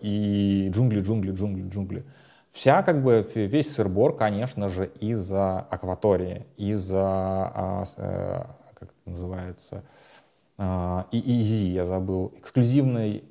и 0.00 0.70
джунгли, 0.72 1.00
джунгли, 1.00 1.32
джунгли, 1.32 1.68
джунгли. 1.68 2.04
Вся, 2.52 2.82
как 2.82 3.02
бы, 3.02 3.28
весь 3.34 3.72
сырбор, 3.72 4.16
конечно 4.16 4.68
же, 4.68 4.90
из-за 5.00 5.60
акватории, 5.60 6.46
из-за, 6.56 7.02
а, 7.04 7.84
э, 7.96 8.42
как 8.74 8.88
это 8.88 9.10
называется, 9.10 9.84
а, 10.56 11.06
ИИЗИ, 11.12 11.72
я 11.72 11.84
забыл, 11.84 12.32
эксклюзивной 12.38 13.24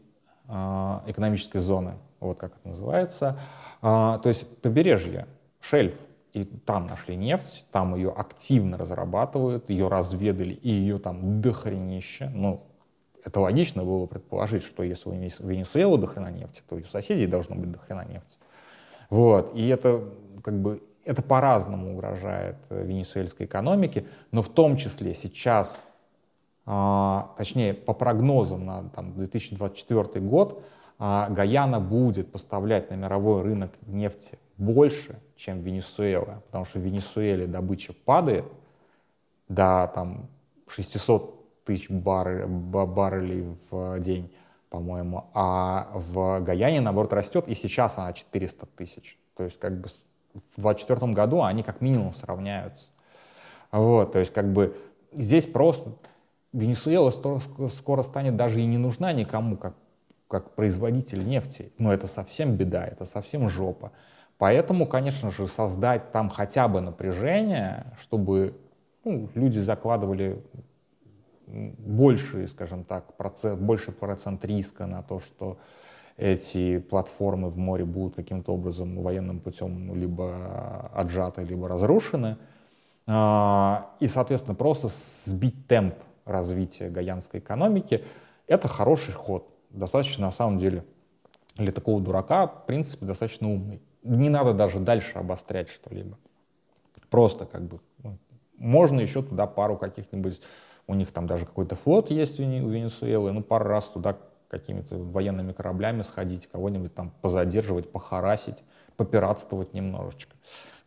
экономической 1.07 1.57
зоны, 1.57 1.95
вот 2.21 2.37
как 2.37 2.53
это 2.55 2.69
называется. 2.69 3.37
То 3.81 4.21
есть 4.23 4.47
побережье, 4.61 5.27
шельф, 5.59 5.93
и 6.37 6.45
там 6.45 6.87
нашли 6.87 7.15
нефть, 7.15 7.65
там 7.71 7.95
ее 7.95 8.11
активно 8.11 8.77
разрабатывают, 8.77 9.69
ее 9.69 9.87
разведали, 9.87 10.53
и 10.53 10.69
ее 10.69 10.99
там 10.99 11.41
дохренище. 11.41 12.29
Ну, 12.33 12.63
это 13.23 13.39
логично 13.39 13.83
было 13.83 14.05
предположить, 14.05 14.63
что 14.63 14.83
если 14.83 15.09
у 15.09 15.13
Венесуэлы 15.13 15.97
дохрена 15.97 16.31
нефти, 16.31 16.61
то 16.69 16.77
и 16.77 16.83
у 16.83 16.85
соседей 16.85 17.25
должно 17.25 17.55
быть 17.55 17.71
дохрена 17.71 18.05
нефти. 18.05 18.37
Вот. 19.09 19.55
И 19.55 19.67
это 19.67 20.03
как 20.43 20.61
бы 20.61 20.83
это 21.05 21.21
по-разному 21.21 21.93
угрожает 21.93 22.57
э, 22.69 22.85
венесуэльской 22.85 23.45
экономике, 23.45 24.05
но 24.31 24.41
в 24.41 24.49
том 24.49 24.77
числе 24.77 25.15
сейчас, 25.15 25.85
а, 26.65 27.33
точнее, 27.37 27.73
по 27.73 27.93
прогнозам 27.93 28.65
на 28.65 28.89
там, 28.89 29.13
2024 29.13 30.23
год, 30.25 30.61
а, 30.99 31.29
Гаяна 31.29 31.79
будет 31.79 32.31
поставлять 32.31 32.91
на 32.91 32.95
мировой 32.95 33.41
рынок 33.41 33.71
нефти 33.85 34.37
больше, 34.57 35.19
чем 35.35 35.61
Венесуэла, 35.61 36.43
потому 36.47 36.65
что 36.65 36.79
в 36.79 36.81
Венесуэле 36.81 37.47
добыча 37.47 37.93
падает 37.93 38.45
до 39.47 39.91
там, 39.93 40.29
600 40.67 41.63
тысяч 41.63 41.89
баррелей, 41.89 42.45
баррелей 42.47 43.55
в 43.69 43.99
день, 43.99 44.33
по-моему, 44.69 45.25
а 45.33 45.91
в 45.93 46.39
Гаяне, 46.41 46.81
наоборот, 46.81 47.13
растет, 47.13 47.47
и 47.47 47.53
сейчас 47.53 47.97
она 47.97 48.13
400 48.13 48.65
тысяч. 48.65 49.17
То 49.35 49.43
есть 49.43 49.59
как 49.59 49.79
бы 49.79 49.89
в 50.33 50.61
2024 50.61 51.13
году 51.13 51.43
они 51.43 51.63
как 51.63 51.81
минимум 51.81 52.13
сравняются. 52.13 52.89
Вот, 53.71 54.13
то 54.13 54.19
есть 54.19 54.33
как 54.33 54.51
бы 54.51 54.75
здесь 55.11 55.45
просто 55.45 55.91
Венесуэла 56.53 57.11
скоро 57.69 58.01
станет 58.01 58.35
даже 58.35 58.61
и 58.61 58.65
не 58.65 58.77
нужна 58.77 59.11
никому 59.13 59.57
как, 59.57 59.75
как 60.27 60.55
производитель 60.55 61.27
нефти. 61.27 61.71
Но 61.77 61.93
это 61.93 62.07
совсем 62.07 62.55
беда, 62.55 62.85
это 62.85 63.05
совсем 63.05 63.47
жопа. 63.49 63.91
Поэтому, 64.37 64.85
конечно 64.85 65.31
же, 65.31 65.47
создать 65.47 66.11
там 66.11 66.29
хотя 66.29 66.67
бы 66.67 66.81
напряжение, 66.81 67.87
чтобы 67.99 68.55
ну, 69.03 69.29
люди 69.33 69.59
закладывали 69.59 70.43
больше, 71.47 72.47
скажем 72.47 72.83
так, 72.83 73.15
процент, 73.15 73.59
больше 73.59 73.91
процент 73.91 74.43
риска 74.45 74.85
на 74.85 75.01
то, 75.01 75.19
что 75.19 75.57
эти 76.17 76.79
платформы 76.79 77.49
в 77.49 77.57
море 77.57 77.85
будут 77.85 78.15
каким-то 78.15 78.53
образом 78.53 79.01
военным 79.01 79.39
путем 79.39 79.95
либо 79.95 80.91
отжаты, 80.93 81.43
либо 81.43 81.67
разрушены. 81.67 82.37
А, 83.05 83.91
и, 83.99 84.07
соответственно, 84.07 84.55
просто 84.55 84.89
сбить 85.25 85.67
темп 85.67 85.95
развития 86.25 86.89
гаянской 86.89 87.39
экономики— 87.39 88.03
это 88.47 88.67
хороший 88.67 89.13
ход. 89.13 89.47
Достаточно, 89.69 90.25
на 90.25 90.31
самом 90.31 90.57
деле, 90.57 90.83
для 91.55 91.71
такого 91.71 92.01
дурака, 92.01 92.47
в 92.47 92.65
принципе, 92.65 93.05
достаточно 93.05 93.49
умный. 93.49 93.81
Не 94.07 94.29
надо 94.29 94.53
даже 94.53 94.79
дальше 94.79 95.17
обострять 95.17 95.69
что-либо. 95.69 96.17
Просто 97.09 97.45
как 97.45 97.63
бы 97.63 97.79
ну, 98.03 98.17
можно 98.57 98.99
еще 98.99 99.21
туда 99.21 99.47
пару 99.47 99.77
каких-нибудь 99.77 100.41
у 100.87 100.93
них 100.93 101.11
там 101.11 101.27
даже 101.27 101.45
какой-то 101.45 101.75
флот 101.75 102.09
есть 102.09 102.39
у 102.39 102.43
Венесуэлы, 102.43 103.31
ну, 103.33 103.43
пару 103.43 103.65
раз 103.65 103.89
туда 103.89 104.17
какими-то 104.49 104.97
военными 104.97 105.51
кораблями 105.51 106.01
сходить, 106.01 106.47
кого-нибудь 106.47 106.95
там 106.95 107.11
позадерживать, 107.21 107.91
похарасить, 107.91 108.63
попиратствовать 108.95 109.73
немножечко. 109.73 110.35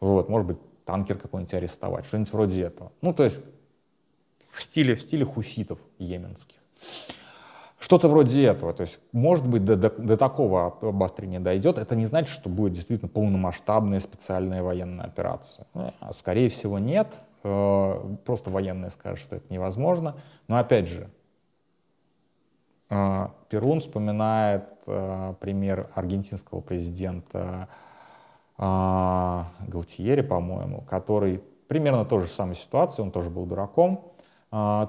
Вот, 0.01 0.31
может 0.31 0.47
быть, 0.47 0.57
танкер 0.87 1.19
какой-нибудь 1.19 1.53
арестовать, 1.53 2.07
что-нибудь 2.07 2.33
вроде 2.33 2.63
этого. 2.63 2.93
Ну, 3.03 3.13
то 3.13 3.25
есть 3.25 3.41
в 4.51 4.63
стиле, 4.63 4.95
в 4.95 5.03
стиле 5.03 5.27
хуситов 5.27 5.79
йеменских. 5.99 6.57
Что-то 7.91 8.07
вроде 8.07 8.45
этого. 8.45 8.73
То 8.73 8.83
есть, 8.83 9.01
может 9.11 9.45
быть, 9.45 9.65
до, 9.65 9.75
до, 9.75 9.91
до 9.91 10.17
такого 10.17 10.79
обострения 10.81 11.41
дойдет. 11.41 11.77
Это 11.77 11.97
не 11.97 12.07
значит, 12.07 12.33
что 12.33 12.49
будет 12.49 12.73
действительно 12.73 13.09
полномасштабная 13.09 13.99
специальная 13.99 14.63
военная 14.63 15.07
операция. 15.07 15.67
А, 15.75 16.13
скорее 16.13 16.51
всего, 16.51 16.79
нет. 16.79 17.09
Э, 17.43 17.97
просто 18.25 18.49
военные 18.53 18.93
скажут, 18.93 19.19
что 19.19 19.35
это 19.35 19.53
невозможно. 19.53 20.15
Но 20.47 20.59
опять 20.59 20.87
же, 20.87 21.11
э, 22.91 23.27
Перун 23.49 23.81
вспоминает 23.81 24.69
э, 24.87 25.35
пример 25.41 25.91
аргентинского 25.97 26.61
президента 26.61 27.67
Гаутиери, 28.57 30.21
по-моему, 30.21 30.83
который 30.83 31.43
примерно 31.67 32.05
той 32.05 32.21
же 32.21 32.29
самой 32.29 32.55
ситуации, 32.55 33.03
он 33.03 33.11
тоже 33.11 33.31
был 33.31 33.47
дураком, 33.47 34.13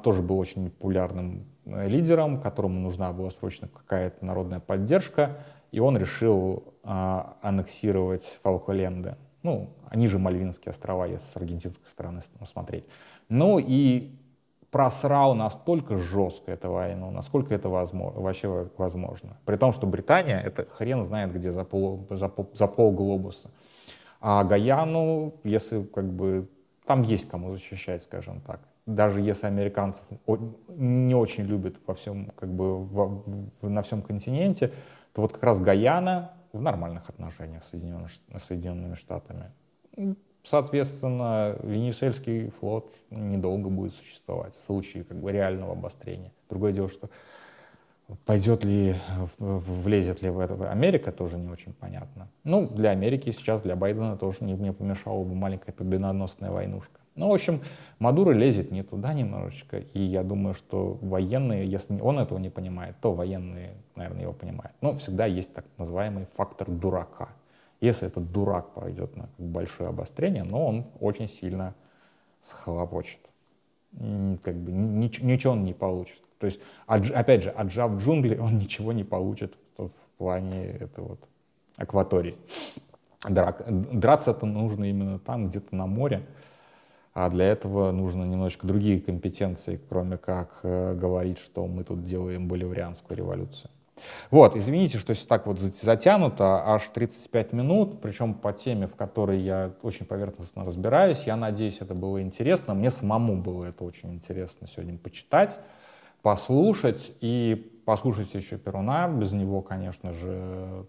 тоже 0.03 0.21
был 0.21 0.37
очень 0.37 0.69
популярным 0.69 1.50
лидером, 1.65 2.41
которому 2.41 2.79
нужна 2.79 3.11
была 3.13 3.29
срочно 3.29 3.67
какая-то 3.67 4.25
народная 4.25 4.59
поддержка, 4.59 5.37
и 5.71 5.79
он 5.79 5.97
решил 5.97 6.73
аннексировать 6.83 8.39
Фалколенды 8.43 9.15
ну, 9.43 9.69
они 9.89 10.07
же 10.07 10.19
Мальвинские 10.19 10.71
острова, 10.71 11.05
если 11.05 11.25
с 11.25 11.35
аргентинской 11.35 11.87
стороны 11.87 12.21
смотреть. 12.45 12.85
Ну 13.29 13.59
и 13.59 14.15
просрал 14.69 15.35
настолько 15.35 15.97
жестко 15.97 16.51
эту 16.51 16.71
войну, 16.71 17.11
насколько 17.11 17.53
это 17.53 17.67
возможно, 17.67 18.21
вообще 18.21 18.69
возможно. 18.77 19.37
При 19.45 19.57
том, 19.57 19.73
что 19.73 19.87
Британия, 19.87 20.39
это 20.39 20.65
хрен 20.65 21.03
знает 21.03 21.33
где 21.33 21.51
за 21.51 21.65
пол, 21.65 22.07
за, 22.09 22.29
пол, 22.29 22.49
за 22.53 22.67
пол. 22.67 23.33
А 24.21 24.43
Гаяну, 24.43 25.33
если 25.43 25.83
как 25.83 26.11
бы, 26.13 26.47
там 26.85 27.01
есть 27.01 27.27
кому 27.27 27.51
защищать, 27.53 28.03
скажем 28.03 28.41
так. 28.41 28.61
Даже 28.85 29.21
если 29.21 29.45
американцев 29.45 30.03
не 30.69 31.15
очень 31.15 31.45
любят 31.45 31.77
во 31.85 31.93
всем, 31.93 32.31
как 32.35 32.49
бы, 32.53 32.83
во, 32.83 33.23
на 33.61 33.83
всем 33.83 34.01
континенте, 34.01 34.71
то 35.13 35.21
вот 35.21 35.33
как 35.33 35.43
раз 35.43 35.59
Гаяна, 35.59 36.31
в 36.51 36.61
нормальных 36.61 37.07
отношениях 37.09 37.63
с 37.63 37.69
Соединенными, 37.69 38.09
Соединенными 38.37 38.95
Штатами. 38.95 39.51
Соответственно, 40.43 41.55
Венесуэльский 41.61 42.49
флот 42.49 42.93
недолго 43.09 43.69
будет 43.69 43.93
существовать 43.93 44.53
в 44.55 44.65
случае 44.65 45.03
как 45.03 45.17
бы 45.17 45.31
реального 45.31 45.73
обострения. 45.73 46.31
Другое 46.49 46.73
дело, 46.73 46.89
что 46.89 47.09
Пойдет 48.25 48.63
ли, 48.63 48.95
влезет 49.37 50.21
ли 50.21 50.29
в 50.29 50.39
это 50.39 50.69
Америка, 50.69 51.11
тоже 51.11 51.37
не 51.37 51.47
очень 51.47 51.73
понятно. 51.73 52.27
Ну, 52.43 52.67
для 52.67 52.89
Америки 52.89 53.31
сейчас, 53.31 53.61
для 53.61 53.75
Байдена 53.75 54.17
тоже 54.17 54.43
не, 54.43 54.53
не 54.53 54.73
помешала 54.73 55.23
бы 55.23 55.33
маленькая 55.33 55.71
победоносная 55.71 56.51
войнушка. 56.51 56.99
Ну, 57.15 57.29
в 57.29 57.33
общем, 57.33 57.61
Мадуро 57.99 58.31
лезет 58.31 58.71
не 58.71 58.83
туда 58.83 59.13
немножечко, 59.13 59.79
и 59.79 59.99
я 59.99 60.23
думаю, 60.23 60.53
что 60.53 60.97
военные, 61.01 61.69
если 61.69 61.99
он 61.99 62.19
этого 62.19 62.39
не 62.39 62.49
понимает, 62.49 62.95
то 63.01 63.13
военные, 63.13 63.73
наверное, 63.95 64.21
его 64.21 64.33
понимают. 64.33 64.73
Но 64.81 64.97
всегда 64.97 65.25
есть 65.25 65.53
так 65.53 65.65
называемый 65.77 66.25
фактор 66.25 66.69
дурака. 66.69 67.29
Если 67.81 68.07
этот 68.07 68.31
дурак 68.31 68.73
пойдет 68.73 69.17
на 69.17 69.29
большое 69.37 69.89
обострение, 69.89 70.43
но 70.43 70.65
он 70.65 70.85
очень 70.99 71.27
сильно 71.27 71.75
схлопочет. 72.41 73.19
Как 73.91 74.55
бы 74.55 74.71
ничего 74.71 75.53
он 75.53 75.65
не 75.65 75.73
получит. 75.73 76.21
То 76.39 76.45
есть, 76.45 76.59
опять 76.87 77.43
же, 77.43 77.49
отжав 77.49 77.97
джунгли, 77.97 78.37
он 78.37 78.57
ничего 78.57 78.93
не 78.93 79.03
получит 79.03 79.57
в 79.77 79.91
плане 80.17 80.63
этой 80.65 81.03
вот 81.03 81.27
акватории. 81.77 82.37
Драк. 83.27 83.63
Драться-то 83.67 84.45
нужно 84.45 84.85
именно 84.85 85.19
там, 85.19 85.49
где-то 85.49 85.75
на 85.75 85.87
море. 85.87 86.25
А 87.13 87.29
для 87.29 87.45
этого 87.45 87.91
нужно 87.91 88.23
немножечко 88.23 88.65
другие 88.65 89.01
компетенции, 89.01 89.79
кроме 89.89 90.17
как 90.17 90.59
э, 90.63 90.95
говорить, 90.95 91.39
что 91.39 91.67
мы 91.67 91.83
тут 91.83 92.05
делаем 92.05 92.47
боливарианскую 92.47 93.17
революцию. 93.17 93.69
Вот, 94.29 94.55
извините, 94.55 94.97
что 94.97 95.11
если 95.11 95.27
так 95.27 95.45
вот 95.45 95.59
затянуто, 95.59 96.63
аж 96.65 96.87
35 96.87 97.53
минут, 97.53 98.01
причем 98.01 98.33
по 98.33 98.53
теме, 98.53 98.87
в 98.87 98.95
которой 98.95 99.39
я 99.39 99.71
очень 99.81 100.05
поверхностно 100.05 100.65
разбираюсь. 100.65 101.23
Я 101.25 101.35
надеюсь, 101.35 101.77
это 101.81 101.93
было 101.93 102.21
интересно. 102.21 102.73
Мне 102.73 102.89
самому 102.89 103.35
было 103.35 103.65
это 103.65 103.83
очень 103.83 104.11
интересно 104.13 104.67
сегодня 104.67 104.97
почитать, 104.97 105.59
послушать 106.21 107.11
и 107.19 107.81
послушать 107.85 108.33
еще 108.33 108.57
Перуна. 108.57 109.07
Без 109.07 109.33
него, 109.33 109.61
конечно 109.61 110.13
же, 110.13 110.85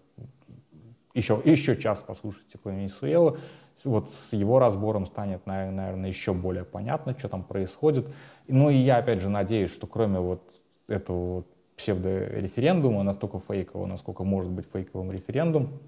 еще, 1.13 1.39
еще 1.43 1.75
час 1.75 2.03
послушайте 2.05 2.57
Венесуэлу 2.63 3.37
вот 3.85 4.09
с 4.09 4.33
его 4.33 4.59
разбором 4.59 5.05
станет, 5.05 5.45
наверное, 5.45 6.07
еще 6.07 6.33
более 6.33 6.63
понятно, 6.63 7.17
что 7.17 7.29
там 7.29 7.43
происходит. 7.43 8.07
Ну 8.47 8.69
и 8.69 8.75
я, 8.75 8.97
опять 8.97 9.21
же, 9.21 9.29
надеюсь, 9.29 9.71
что 9.71 9.87
кроме 9.87 10.19
вот 10.19 10.41
этого 10.87 11.35
вот 11.35 11.47
псевдореферендума, 11.75 13.03
настолько 13.03 13.39
фейкового, 13.39 13.85
насколько 13.87 14.23
может 14.23 14.51
быть 14.51 14.67
фейковым 14.71 15.11
референдум, 15.11 15.79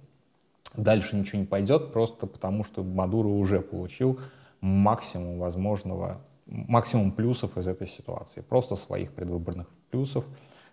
дальше 0.75 1.15
ничего 1.15 1.39
не 1.39 1.45
пойдет, 1.45 1.93
просто 1.93 2.27
потому 2.27 2.63
что 2.63 2.83
Мадуро 2.83 3.27
уже 3.27 3.61
получил 3.61 4.19
максимум 4.61 5.39
возможного, 5.39 6.21
максимум 6.47 7.11
плюсов 7.11 7.57
из 7.57 7.67
этой 7.67 7.87
ситуации, 7.87 8.41
просто 8.41 8.75
своих 8.75 9.11
предвыборных 9.13 9.67
плюсов 9.91 10.25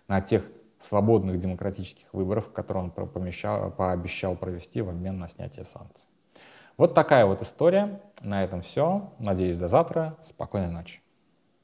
на 0.07 0.19
тех 0.21 0.43
свободных 0.79 1.39
демократических 1.39 2.13
выборах, 2.13 2.51
которые 2.51 2.85
он 2.85 2.91
помещал, 2.91 3.71
пообещал 3.71 4.35
провести 4.35 4.81
в 4.81 4.89
обмен 4.89 5.19
на 5.19 5.29
снятие 5.29 5.65
санкций. 5.65 6.07
Вот 6.77 6.93
такая 6.93 7.25
вот 7.25 7.41
история. 7.41 8.01
На 8.21 8.43
этом 8.43 8.61
все. 8.61 9.11
Надеюсь, 9.19 9.57
до 9.57 9.67
завтра. 9.67 10.17
Спокойной 10.21 10.71
ночи. 10.71 11.01